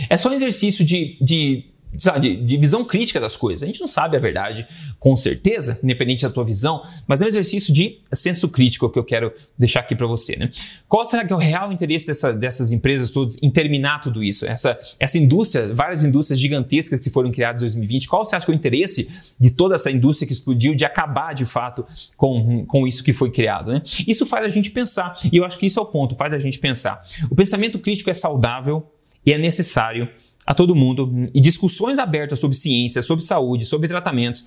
É 0.08 0.16
só 0.16 0.30
um 0.30 0.32
exercício 0.32 0.84
de, 0.84 1.18
de 1.20 1.64
de, 1.92 2.36
de, 2.36 2.56
visão 2.56 2.84
crítica 2.84 3.18
das 3.18 3.36
coisas. 3.36 3.62
A 3.62 3.66
gente 3.66 3.80
não 3.80 3.88
sabe 3.88 4.16
a 4.16 4.20
verdade 4.20 4.66
com 4.98 5.16
certeza, 5.16 5.80
independente 5.82 6.22
da 6.22 6.30
tua 6.30 6.44
visão, 6.44 6.82
mas 7.06 7.20
é 7.20 7.24
um 7.24 7.28
exercício 7.28 7.72
de 7.74 7.98
senso 8.12 8.48
crítico 8.48 8.88
que 8.88 8.98
eu 8.98 9.04
quero 9.04 9.32
deixar 9.58 9.80
aqui 9.80 9.94
para 9.94 10.06
você. 10.06 10.36
Né? 10.36 10.50
Qual 10.88 11.04
será 11.04 11.24
que 11.24 11.32
é 11.32 11.36
o 11.36 11.38
real 11.38 11.72
interesse 11.72 12.06
dessa, 12.06 12.32
dessas 12.32 12.70
empresas 12.70 13.10
todas 13.10 13.42
em 13.42 13.50
terminar 13.50 14.00
tudo 14.00 14.22
isso? 14.22 14.46
Essa, 14.46 14.78
essa 14.98 15.18
indústria, 15.18 15.74
várias 15.74 16.04
indústrias 16.04 16.38
gigantescas 16.38 17.00
que 17.00 17.10
foram 17.10 17.30
criadas 17.30 17.62
em 17.62 17.66
2020, 17.66 18.08
qual 18.08 18.24
você 18.24 18.36
acha 18.36 18.46
que 18.46 18.52
é 18.52 18.54
o 18.54 18.56
interesse 18.56 19.10
de 19.38 19.50
toda 19.50 19.74
essa 19.74 19.90
indústria 19.90 20.26
que 20.26 20.32
explodiu 20.32 20.74
de 20.74 20.84
acabar 20.84 21.34
de 21.34 21.44
fato 21.44 21.84
com, 22.16 22.64
com 22.66 22.86
isso 22.86 23.02
que 23.02 23.12
foi 23.12 23.30
criado? 23.30 23.72
Né? 23.72 23.82
Isso 24.06 24.24
faz 24.24 24.44
a 24.44 24.48
gente 24.48 24.70
pensar, 24.70 25.18
e 25.32 25.36
eu 25.36 25.44
acho 25.44 25.58
que 25.58 25.66
isso 25.66 25.78
é 25.78 25.82
o 25.82 25.86
ponto, 25.86 26.14
faz 26.14 26.32
a 26.32 26.38
gente 26.38 26.58
pensar. 26.58 27.04
O 27.30 27.34
pensamento 27.34 27.78
crítico 27.78 28.10
é 28.10 28.14
saudável 28.14 28.86
e 29.24 29.32
é 29.32 29.38
necessário 29.38 30.08
a 30.46 30.54
todo 30.54 30.74
mundo 30.74 31.28
e 31.34 31.40
discussões 31.40 31.98
abertas 31.98 32.40
sobre 32.40 32.56
ciência, 32.56 33.02
sobre 33.02 33.24
saúde, 33.24 33.66
sobre 33.66 33.88
tratamentos 33.88 34.46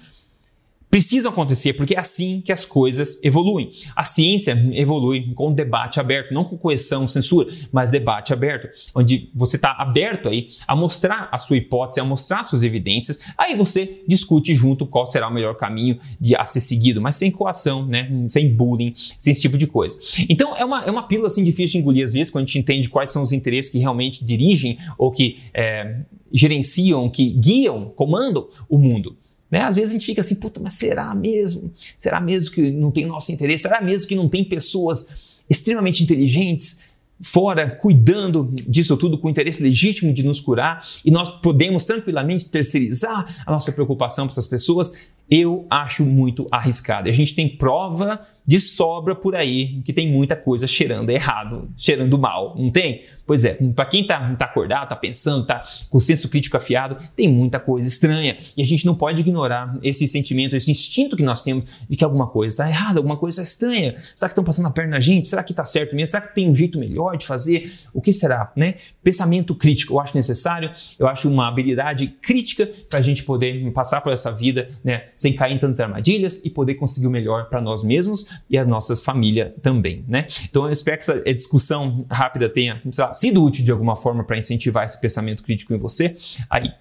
precisam 0.94 1.32
acontecer 1.32 1.74
porque 1.74 1.96
é 1.96 2.00
assim 2.00 2.40
que 2.40 2.52
as 2.52 2.66
coisas 2.66 3.20
evoluem. 3.24 3.72
A 3.96 4.04
ciência 4.04 4.52
evolui 4.74 5.34
com 5.34 5.52
debate 5.52 6.00
aberto, 6.00 6.32
não 6.32 6.44
com 6.44 6.56
coerção, 6.56 7.08
censura, 7.08 7.52
mas 7.72 7.90
debate 7.90 8.32
aberto, 8.32 8.70
onde 8.94 9.28
você 9.34 9.56
está 9.56 9.72
aberto 9.72 10.30
aí 10.30 10.50
a 10.68 10.76
mostrar 10.76 11.30
a 11.32 11.40
sua 11.40 11.58
hipótese, 11.58 12.00
a 12.00 12.04
mostrar 12.04 12.44
suas 12.44 12.62
evidências, 12.62 13.24
aí 13.36 13.56
você 13.56 14.04
discute 14.08 14.54
junto 14.54 14.86
qual 14.86 15.08
será 15.08 15.30
o 15.30 15.34
melhor 15.34 15.56
caminho 15.56 15.98
de 16.22 16.36
a 16.36 16.46
ser 16.46 16.62
seguido, 16.62 17.02
mas 17.02 17.16
sem 17.16 17.32
coação, 17.32 17.88
né? 17.88 18.08
sem 18.28 18.54
bullying, 18.54 18.94
sem 19.18 19.32
esse 19.32 19.42
tipo 19.42 19.58
de 19.58 19.66
coisa. 19.66 19.98
Então 20.30 20.56
é 20.56 20.64
uma, 20.64 20.84
é 20.84 20.92
uma 20.92 21.08
pílula 21.08 21.26
assim 21.26 21.44
difícil 21.44 21.72
de 21.72 21.78
engolir 21.80 22.04
às 22.04 22.14
vezes, 22.14 22.30
quando 22.30 22.44
a 22.44 22.46
gente 22.46 22.60
entende 22.60 22.88
quais 22.88 23.12
são 23.12 23.24
os 23.24 23.32
interesses 23.32 23.72
que 23.72 23.80
realmente 23.80 24.24
dirigem 24.24 24.78
ou 24.96 25.10
que 25.10 25.40
é, 25.56 26.02
gerenciam, 26.32 27.10
que 27.10 27.32
guiam, 27.32 27.86
comandam 27.96 28.48
o 28.70 28.78
mundo. 28.78 29.18
Né? 29.54 29.62
Às 29.62 29.76
vezes 29.76 29.92
a 29.92 29.94
gente 29.94 30.08
fica 30.08 30.22
assim, 30.22 30.34
puta, 30.34 30.60
mas 30.60 30.74
será 30.74 31.14
mesmo? 31.14 31.72
Será 31.96 32.20
mesmo 32.20 32.56
que 32.56 32.72
não 32.72 32.90
tem 32.90 33.06
nosso 33.06 33.32
interesse? 33.32 33.62
Será 33.62 33.80
mesmo 33.82 34.08
que 34.08 34.16
não 34.16 34.28
tem 34.28 34.44
pessoas 34.44 35.10
extremamente 35.48 36.02
inteligentes 36.02 36.86
fora 37.22 37.70
cuidando 37.70 38.52
disso 38.68 38.98
tudo 38.98 39.16
com 39.16 39.30
interesse 39.30 39.62
legítimo 39.62 40.12
de 40.12 40.24
nos 40.24 40.42
curar 40.42 40.84
e 41.06 41.12
nós 41.12 41.40
podemos 41.40 41.86
tranquilamente 41.86 42.50
terceirizar 42.50 43.44
a 43.46 43.52
nossa 43.52 43.72
preocupação 43.72 44.26
para 44.26 44.34
essas 44.34 44.48
pessoas? 44.48 45.10
Eu 45.30 45.68
acho 45.70 46.04
muito 46.04 46.48
arriscado. 46.50 47.08
A 47.08 47.12
gente 47.12 47.36
tem 47.36 47.48
prova 47.48 48.26
de 48.46 48.60
sobra 48.60 49.16
por 49.16 49.36
aí 49.36 49.82
que 49.84 49.94
tem 49.94 50.12
muita 50.12 50.36
coisa 50.36 50.68
cheirando 50.68 51.10
errado, 51.10 51.70
cheirando 51.78 52.18
mal, 52.18 52.56
não 52.58 52.70
tem? 52.70 53.02
Pois 53.26 53.46
é, 53.46 53.58
para 53.74 53.86
quem 53.86 54.02
está 54.02 54.36
tá 54.36 54.46
acordado, 54.46 54.84
está 54.84 54.96
pensando, 54.98 55.44
está 55.44 55.64
com 55.90 55.98
o 55.98 56.02
senso 56.02 56.28
crítico 56.28 56.58
afiado, 56.58 56.98
tem 57.16 57.30
muita 57.30 57.58
coisa 57.58 57.88
estranha. 57.88 58.38
E 58.58 58.62
a 58.62 58.66
gente 58.66 58.86
não 58.86 58.96
pode 58.96 59.22
ignorar 59.22 59.78
esse 59.82 60.06
sentimento, 60.10 60.58
esse 60.58 60.70
instinto 60.70 61.16
que 61.16 61.24
nós 61.24 61.42
temos 61.42 61.64
de 61.90 61.96
que 61.96 62.04
alguma 62.04 62.28
coisa 62.28 62.54
está 62.54 62.70
errada, 62.70 63.00
alguma 63.00 63.16
coisa 63.16 63.42
está 63.42 63.50
estranha. 63.50 63.96
Será 64.14 64.28
que 64.28 64.34
estão 64.34 64.44
passando 64.44 64.68
a 64.68 64.72
perna 64.72 64.92
na 64.92 65.00
gente? 65.00 65.30
Será 65.30 65.42
que 65.42 65.54
está 65.54 65.64
certo 65.64 65.96
mesmo? 65.96 66.08
Será 66.08 66.22
que 66.28 66.36
tem 66.36 66.50
um 66.50 66.56
jeito 66.56 66.78
melhor 66.78 67.18
de 67.18 67.26
fazer? 67.26 67.72
O 67.94 68.02
que 68.02 68.12
será? 68.12 68.52
Né? 68.58 68.76
Pensamento 69.02 69.56
crítico, 69.56 69.94
eu 69.94 70.00
acho 70.02 70.18
necessário, 70.18 70.70
eu 71.00 71.08
acho 71.08 71.30
uma 71.30 71.48
habilidade 71.48 72.08
crítica 72.22 72.70
para 72.90 73.00
a 73.00 73.02
gente 73.02 73.24
poder 73.24 73.72
passar 73.72 74.02
por 74.02 74.12
essa 74.12 74.32
vida 74.34 74.68
né, 74.84 75.06
sem 75.16 75.34
cair 75.34 75.54
em 75.54 75.58
tantas 75.58 75.80
armadilhas 75.80 76.44
e 76.44 76.50
poder 76.50 76.76
conseguir 76.76 77.08
o 77.08 77.12
melhor 77.12 77.48
para 77.48 77.62
nós 77.62 77.84
mesmos 77.84 78.33
e 78.50 78.58
a 78.58 78.66
nossa 78.66 78.96
família 78.96 79.54
também. 79.62 80.04
Né? 80.08 80.28
Então 80.50 80.66
eu 80.66 80.72
espero 80.72 80.98
que 80.98 81.04
essa 81.04 81.34
discussão 81.34 82.06
rápida 82.10 82.50
tenha 82.50 82.82
lá, 82.98 83.14
sido 83.16 83.44
útil 83.44 83.64
de 83.64 83.72
alguma 83.72 83.96
forma 83.96 84.24
para 84.24 84.38
incentivar 84.38 84.86
esse 84.86 85.00
pensamento 85.00 85.44
crítico 85.44 85.74
em 85.74 85.78
você. 85.78 86.18
Aí. 86.50 86.72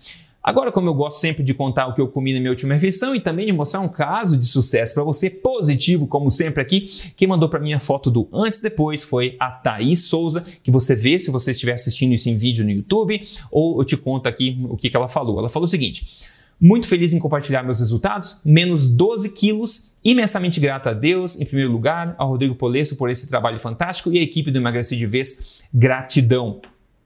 Agora, 0.45 0.73
como 0.73 0.89
eu 0.89 0.95
gosto 0.95 1.21
sempre 1.21 1.45
de 1.45 1.55
contar 1.55 1.87
o 1.87 1.95
que 1.95 2.01
eu 2.01 2.09
comi 2.09 2.35
na 2.35 2.41
minha 2.41 2.51
última 2.51 2.75
refeição 2.75 3.15
e 3.15 3.21
também 3.21 3.47
de 3.47 3.53
mostrar 3.53 3.81
um 3.81 3.89
caso 3.89 4.37
de 4.37 4.45
sucesso 4.45 4.95
para 4.95 5.05
você, 5.05 5.31
positivo, 5.31 6.09
como 6.09 6.33
sempre 6.33 6.61
aqui, 6.61 7.13
quem 7.17 7.29
mandou 7.29 7.49
para 7.49 7.61
mim 7.61 7.73
a 7.75 7.79
foto 7.79 8.11
do 8.11 8.29
antes 8.33 8.59
e 8.59 8.65
depois 8.65 9.05
foi 9.05 9.37
a 9.39 9.53
Thaís 9.53 10.07
Souza, 10.07 10.45
que 10.65 10.69
você 10.69 10.97
vê 10.97 11.17
se 11.17 11.31
você 11.31 11.53
estiver 11.53 11.75
assistindo 11.75 12.13
isso 12.13 12.29
em 12.29 12.37
vídeo 12.37 12.65
no 12.65 12.73
YouTube, 12.73 13.23
ou 13.53 13.81
eu 13.81 13.85
te 13.85 13.97
conto 13.97 14.29
aqui 14.29 14.59
o 14.69 14.77
que, 14.77 14.91
que 14.91 14.97
ela 14.97 15.07
falou. 15.07 15.39
Ela 15.39 15.49
falou 15.49 15.67
o 15.67 15.71
seguinte: 15.71 16.05
muito 16.63 16.87
feliz 16.87 17.13
em 17.13 17.19
compartilhar 17.19 17.65
meus 17.65 17.81
resultados, 17.81 18.41
menos 18.45 18.89
12 18.89 19.35
quilos, 19.35 19.97
imensamente 20.05 20.61
grato 20.61 20.89
a 20.89 20.93
Deus, 20.93 21.41
em 21.41 21.45
primeiro 21.45 21.73
lugar, 21.73 22.15
ao 22.17 22.29
Rodrigo 22.29 22.55
Polesso 22.55 22.97
por 22.97 23.11
esse 23.11 23.29
trabalho 23.29 23.59
fantástico 23.59 24.13
e 24.13 24.19
a 24.21 24.23
equipe 24.23 24.49
do 24.49 24.59
Emagrecer 24.59 24.97
de 24.97 25.05
Vez, 25.05 25.59
gratidão. 25.75 26.61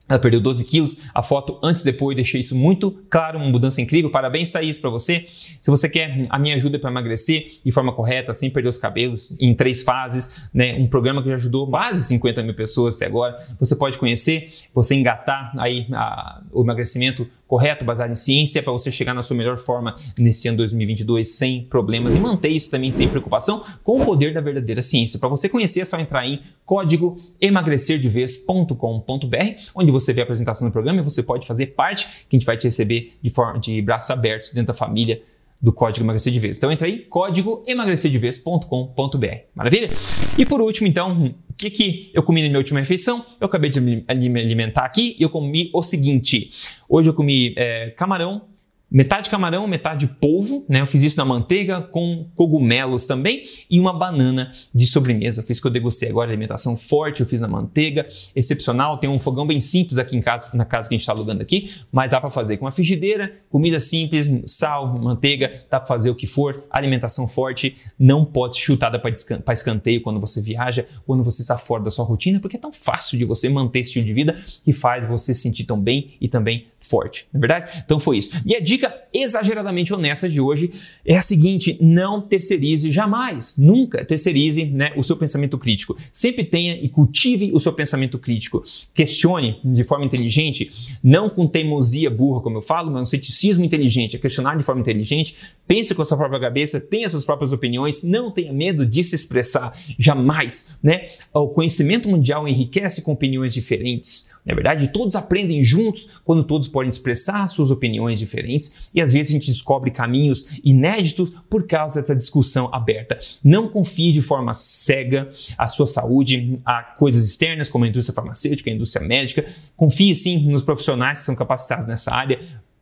Ela 0.09 0.21
perdeu 0.21 0.41
12 0.41 0.67
quilos, 0.67 0.99
a 1.13 1.21
foto 1.21 1.59
antes 1.63 1.83
e 1.83 1.85
depois, 1.87 2.15
deixei 2.15 2.41
isso 2.41 2.55
muito 2.55 2.93
claro, 3.11 3.39
uma 3.39 3.49
mudança 3.49 3.81
incrível. 3.81 4.09
Parabéns, 4.09 4.53
Thaís, 4.53 4.79
para 4.79 4.89
você. 4.89 5.27
Se 5.61 5.69
você 5.69 5.89
quer 5.89 6.27
a 6.31 6.39
minha 6.39 6.55
ajuda 6.55 6.79
para 6.79 6.91
emagrecer 6.91 7.59
de 7.65 7.73
forma 7.73 7.93
correta, 7.93 8.33
sem 8.33 8.49
perder 8.49 8.69
os 8.69 8.79
cabelos, 8.79 9.41
em 9.43 9.53
três 9.53 9.83
fases, 9.83 10.49
né, 10.55 10.77
um 10.79 10.87
programa 10.87 11.23
que 11.23 11.29
já 11.29 11.35
ajudou 11.35 11.69
quase 11.69 12.05
50 12.05 12.43
mil 12.45 12.55
pessoas 12.55 12.95
até 12.95 13.07
agora, 13.07 13.37
você 13.59 13.75
pode 13.75 13.99
conhecer, 13.99 14.53
você 14.73 14.95
engatar 14.95 15.53
aí 15.59 15.89
a, 15.93 16.41
o 16.53 16.63
emagrecimento 16.63 17.27
correto, 17.47 17.85
baseado 17.85 18.11
em 18.11 18.17
ciência, 18.17 18.63
para 18.63 18.73
você 18.73 18.91
chegar 18.91 19.15
na 19.15 19.23
sua 19.23 19.37
melhor 19.37 19.57
forma 19.57 19.95
nesse 20.19 20.49
ano 20.49 20.57
2022 20.59 21.37
sem 21.37 21.63
problemas 21.65 22.15
e 22.15 22.21
manter 22.21 22.49
isso 22.49 22.71
também 22.71 22.91
sem 22.91 23.09
preocupação 23.09 23.65
com 23.85 24.01
o 24.01 24.05
poder 24.05 24.35
da 24.35 24.41
verdadeira 24.41 24.83
ciência. 24.83 25.19
Para 25.19 25.29
você 25.29 25.49
conhecer 25.49 25.81
é 25.81 25.85
só 25.85 25.99
entrar 25.99 26.27
em 26.27 26.41
código 26.65 27.19
emagrecerdevez.com.br, 27.41 29.37
onde 29.75 29.93
você 29.93 30.13
vê 30.13 30.21
a 30.23 30.25
apresentação 30.25 30.69
do 30.69 30.73
programa 30.73 31.01
e 31.01 31.03
você 31.03 31.23
pode 31.23 31.47
fazer 31.47 31.67
parte, 31.67 32.07
que 32.29 32.37
a 32.37 32.39
gente 32.39 32.47
vai 32.47 32.57
te 32.57 32.65
receber 32.65 33.17
de, 33.23 33.31
forma, 33.31 33.61
de 33.61 33.81
braços 33.81 34.11
abertos 34.11 34.51
dentro 34.51 34.69
da 34.69 34.75
família 34.75 35.23
do 35.61 35.73
código 35.73 36.05
emagrecer 36.05 36.33
de 36.33 36.39
vez. 36.39 36.57
Então 36.57 36.71
entra 36.71 36.87
aí, 36.87 36.99
código 36.99 37.65
emagrecerdevez.com.br. 37.67 39.27
Maravilha? 39.55 39.89
E 40.37 40.45
por 40.45 40.61
último, 40.61 40.87
então, 40.87 41.35
que, 41.57 41.71
que 41.71 42.11
eu 42.13 42.23
comi 42.23 42.43
na 42.43 42.49
minha 42.49 42.59
última 42.59 42.81
refeição? 42.81 43.25
Eu 43.41 43.47
acabei 43.47 43.71
de 43.71 43.81
me 43.81 44.05
alimentar 44.09 44.85
aqui 44.85 45.17
e 45.19 45.23
eu 45.23 45.31
comi 45.31 45.71
o 45.73 45.83
seguinte. 45.83 46.53
Hoje 46.89 47.09
eu 47.09 47.15
comi 47.15 47.55
é, 47.57 47.91
camarão, 47.91 48.43
Metade 48.89 49.29
camarão, 49.29 49.67
metade 49.67 50.07
polvo, 50.07 50.65
né? 50.69 50.81
Eu 50.81 50.87
fiz 50.87 51.03
isso 51.03 51.17
na 51.17 51.25
manteiga 51.25 51.83
com 51.83 52.31
cogumelos 52.37 53.05
também 53.05 53.45
e 53.69 53.81
uma 53.81 53.93
banana 53.93 54.55
de 54.73 54.87
sobremesa. 54.87 55.43
Fiz 55.43 55.59
que 55.59 55.67
eu 55.67 55.73
degustei 55.73 56.09
agora 56.09 56.31
alimentação 56.31 56.77
forte, 56.77 57.21
eu 57.21 57.27
fiz 57.27 57.41
na 57.41 57.49
manteiga, 57.49 58.09
excepcional. 58.35 58.99
Tem 58.99 59.11
um 59.11 59.19
fogão 59.19 59.45
bem 59.45 59.59
simples 59.59 59.99
aqui 59.99 60.17
em 60.17 60.21
casa, 60.21 60.57
na 60.57 60.65
casa 60.65 60.89
que 60.89 60.95
a 60.95 60.97
gente 60.97 61.03
está 61.03 61.13
alugando 61.13 61.43
aqui, 61.43 61.69
mas 61.91 62.11
dá 62.11 62.21
para 62.21 62.31
fazer 62.31 62.59
com 62.59 62.65
uma 62.65 62.71
frigideira, 62.71 63.35
comida 63.51 63.81
simples, 63.81 64.31
sal, 64.45 64.97
manteiga, 64.99 65.53
dá 65.69 65.81
para 65.81 65.89
fazer 65.89 66.11
o 66.11 66.15
que 66.15 66.29
for. 66.29 66.65
Alimentação 66.71 67.27
forte 67.27 67.75
não 67.99 68.25
pode 68.25 68.55
ser 68.55 68.63
chutada 68.63 69.01
para 69.01 69.53
escanteio 69.53 70.01
quando 70.01 70.21
você 70.21 70.41
viaja, 70.41 70.87
quando 71.05 71.25
você 71.25 71.43
está 71.43 71.59
fora 71.59 71.83
da 71.83 71.91
sua 71.91 72.05
rotina, 72.05 72.39
porque 72.39 72.57
é 72.57 72.61
tão 72.61 72.73
fácil 72.73 73.19
de 73.19 73.25
você 73.25 73.49
manter 73.49 73.81
esse 73.81 73.91
estilo 73.91 74.07
de 74.07 74.13
vida 74.13 74.37
que 74.63 74.73
faz 74.73 75.05
você 75.05 75.35
se 75.35 75.41
sentir 75.41 75.65
tão 75.65 75.81
bem 75.81 76.13
e 76.21 76.29
também 76.29 76.67
forte, 76.79 77.27
não 77.33 77.39
é 77.39 77.41
verdade? 77.41 77.83
Então 77.85 77.99
foi 77.99 78.19
isso. 78.19 78.31
E 78.45 78.55
a 78.55 78.61
dica 78.61 78.76
exageradamente 79.13 79.93
honesta 79.93 80.29
de 80.29 80.41
hoje 80.41 80.73
é 81.05 81.17
a 81.17 81.21
seguinte: 81.21 81.79
não 81.81 82.21
terceirize 82.21 82.91
jamais, 82.91 83.57
nunca 83.59 84.05
terceirize 84.05 84.67
né, 84.67 84.93
o 84.97 85.03
seu 85.03 85.17
pensamento 85.17 85.59
crítico. 85.59 85.97
Sempre 86.13 86.45
tenha 86.45 86.75
e 86.75 86.89
cultive 86.89 87.51
o 87.53 87.61
seu 87.61 87.73
pensamento 87.73 88.19
crítico. 88.19 88.63
Questione 88.95 89.61
de 89.65 89.85
forma 89.85 90.05
inteligente, 90.05 90.73
não 91.03 91.29
com 91.29 91.47
teimosia 91.47 92.11
burra, 92.11 92.41
como 92.41 92.59
eu 92.59 92.63
falo, 92.63 92.91
mas 92.91 93.03
um 93.03 93.07
ceticismo 93.07 93.65
inteligente, 93.65 94.17
é 94.17 94.19
questionar 94.19 94.57
de 94.57 94.63
forma 94.63 94.81
inteligente. 94.81 95.37
Pense 95.67 95.95
com 95.95 96.03
a 96.03 96.05
sua 96.05 96.17
própria 96.17 96.41
cabeça, 96.41 96.81
tenha 96.81 97.09
suas 97.09 97.25
próprias 97.25 97.53
opiniões, 97.53 98.03
não 98.05 98.31
tenha 98.31 98.53
medo 98.53 98.87
de 98.87 99.03
se 99.03 99.17
expressar, 99.17 99.77
jamais. 99.99 100.79
Né? 100.83 101.09
O 101.35 101.49
conhecimento 101.49 102.09
mundial 102.09 102.47
enriquece 102.47 103.03
com 103.03 103.13
opiniões 103.13 103.53
diferentes. 103.53 104.37
Na 104.47 104.53
é 104.53 104.55
verdade, 104.55 104.89
todos 104.93 105.17
aprendem 105.17 105.65
juntos 105.65 106.21
quando 106.25 106.45
todos 106.45 106.69
podem 106.69 106.89
expressar 106.89 107.49
suas 107.49 107.73
opiniões 107.73 108.21
diferentes 108.21 108.66
e 108.95 109.01
às 109.01 109.13
vezes 109.13 109.31
a 109.31 109.35
gente 109.35 109.51
descobre 109.51 109.91
caminhos 109.91 110.59
inéditos 110.65 111.35
por 111.49 111.67
causa 111.67 112.01
dessa 112.01 112.15
discussão 112.15 112.69
aberta. 112.73 113.19
Não 113.43 113.69
confie 113.69 114.13
de 114.13 114.23
forma 114.23 114.55
cega 114.55 115.29
a 115.57 115.69
sua 115.69 115.87
saúde 115.87 116.59
a 116.65 116.83
coisas 116.83 117.27
externas 117.27 117.69
como 117.69 117.85
a 117.85 117.89
indústria 117.89 118.15
farmacêutica, 118.15 118.71
a 118.71 118.75
indústria 118.75 119.07
médica. 119.07 119.45
Confie 119.77 120.15
sim 120.15 120.49
nos 120.51 120.63
profissionais 120.63 121.21
que 121.21 121.25
são 121.25 121.35
capacitados 121.35 121.87
nessa 121.87 122.15
área. 122.15 122.39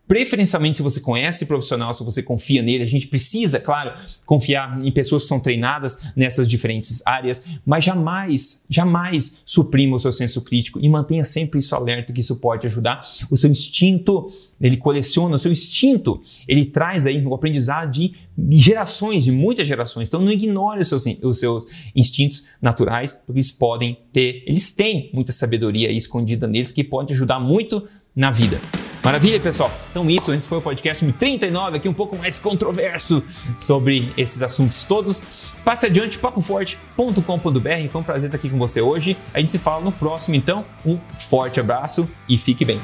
Preferencialmente, 0.07 0.77
se 0.77 0.83
você 0.83 1.01
conhece 1.01 1.47
profissional, 1.47 1.95
se 1.95 2.05
você 2.05 2.23
confia 2.23 2.61
nele, 2.61 2.85
a 2.85 2.87
gente 2.87 3.07
precisa, 3.07 3.59
claro, 3.59 3.95
confiar 4.27 4.79
em 4.83 4.93
pessoas 4.93 5.23
que 5.23 5.29
são 5.29 5.41
treinadas 5.41 6.13
nessas 6.15 6.47
diferentes 6.47 7.05
áreas, 7.07 7.47
mas 7.65 7.87
jamais, 7.87 8.67
jamais 8.69 9.43
suprima 9.47 9.97
o 9.97 9.99
seu 9.99 10.13
senso 10.13 10.43
crítico 10.43 10.79
e 10.79 10.87
mantenha 10.91 11.25
sempre 11.25 11.59
isso 11.59 11.75
alerta, 11.75 12.13
que 12.13 12.21
isso 12.21 12.37
pode 12.37 12.67
ajudar. 12.67 13.03
O 13.31 13.37
seu 13.37 13.51
instinto, 13.51 14.31
ele 14.61 14.77
coleciona, 14.77 15.37
o 15.37 15.39
seu 15.39 15.51
instinto, 15.51 16.21
ele 16.47 16.67
traz 16.67 17.07
aí 17.07 17.25
o 17.25 17.33
aprendizado 17.33 17.91
de 17.91 18.13
gerações, 18.51 19.25
de 19.25 19.33
muitas 19.33 19.67
gerações. 19.67 20.09
Então, 20.09 20.21
não 20.21 20.31
ignore 20.31 20.81
os 20.81 20.89
seus, 20.89 21.07
os 21.23 21.39
seus 21.39 21.67
instintos 21.97 22.47
naturais, 22.61 23.15
porque 23.15 23.39
eles 23.39 23.53
podem 23.53 23.99
ter, 24.13 24.45
eles 24.47 24.71
têm 24.71 25.09
muita 25.15 25.33
sabedoria 25.33 25.91
escondida 25.91 26.47
neles 26.47 26.73
que 26.73 26.85
pode 26.85 27.15
ajudar 27.15 27.41
muito 27.41 27.89
na 28.15 28.31
vida. 28.31 28.61
Maravilha, 29.05 29.39
pessoal? 29.39 29.71
Então 29.91 30.09
isso, 30.09 30.33
esse 30.33 30.49
foi 30.49 30.57
o 30.57 30.63
podcast 30.63 31.05
39, 31.13 31.77
aqui 31.77 31.89
um 31.89 31.93
pouco 31.93 32.17
mais 32.17 32.39
controverso 32.39 33.23
sobre 33.59 34.11
esses 34.17 34.43
assuntos 34.43 34.83
todos. 34.85 35.23
Passe 35.63 35.85
adiante, 35.85 36.19
papoforte.com.br. 36.19 37.89
Foi 37.91 38.01
um 38.01 38.05
prazer 38.05 38.29
estar 38.29 38.39
aqui 38.39 38.49
com 38.49 38.59
você 38.59 38.81
hoje. 38.81 39.15
A 39.35 39.41
gente 39.41 39.53
se 39.53 39.59
fala 39.59 39.85
no 39.85 39.93
próximo, 39.93 40.35
então. 40.37 40.65
Um 40.87 40.99
forte 41.15 41.61
abraço 41.61 42.09
e 42.27 42.39
fique 42.39 42.65
bem. 42.65 42.81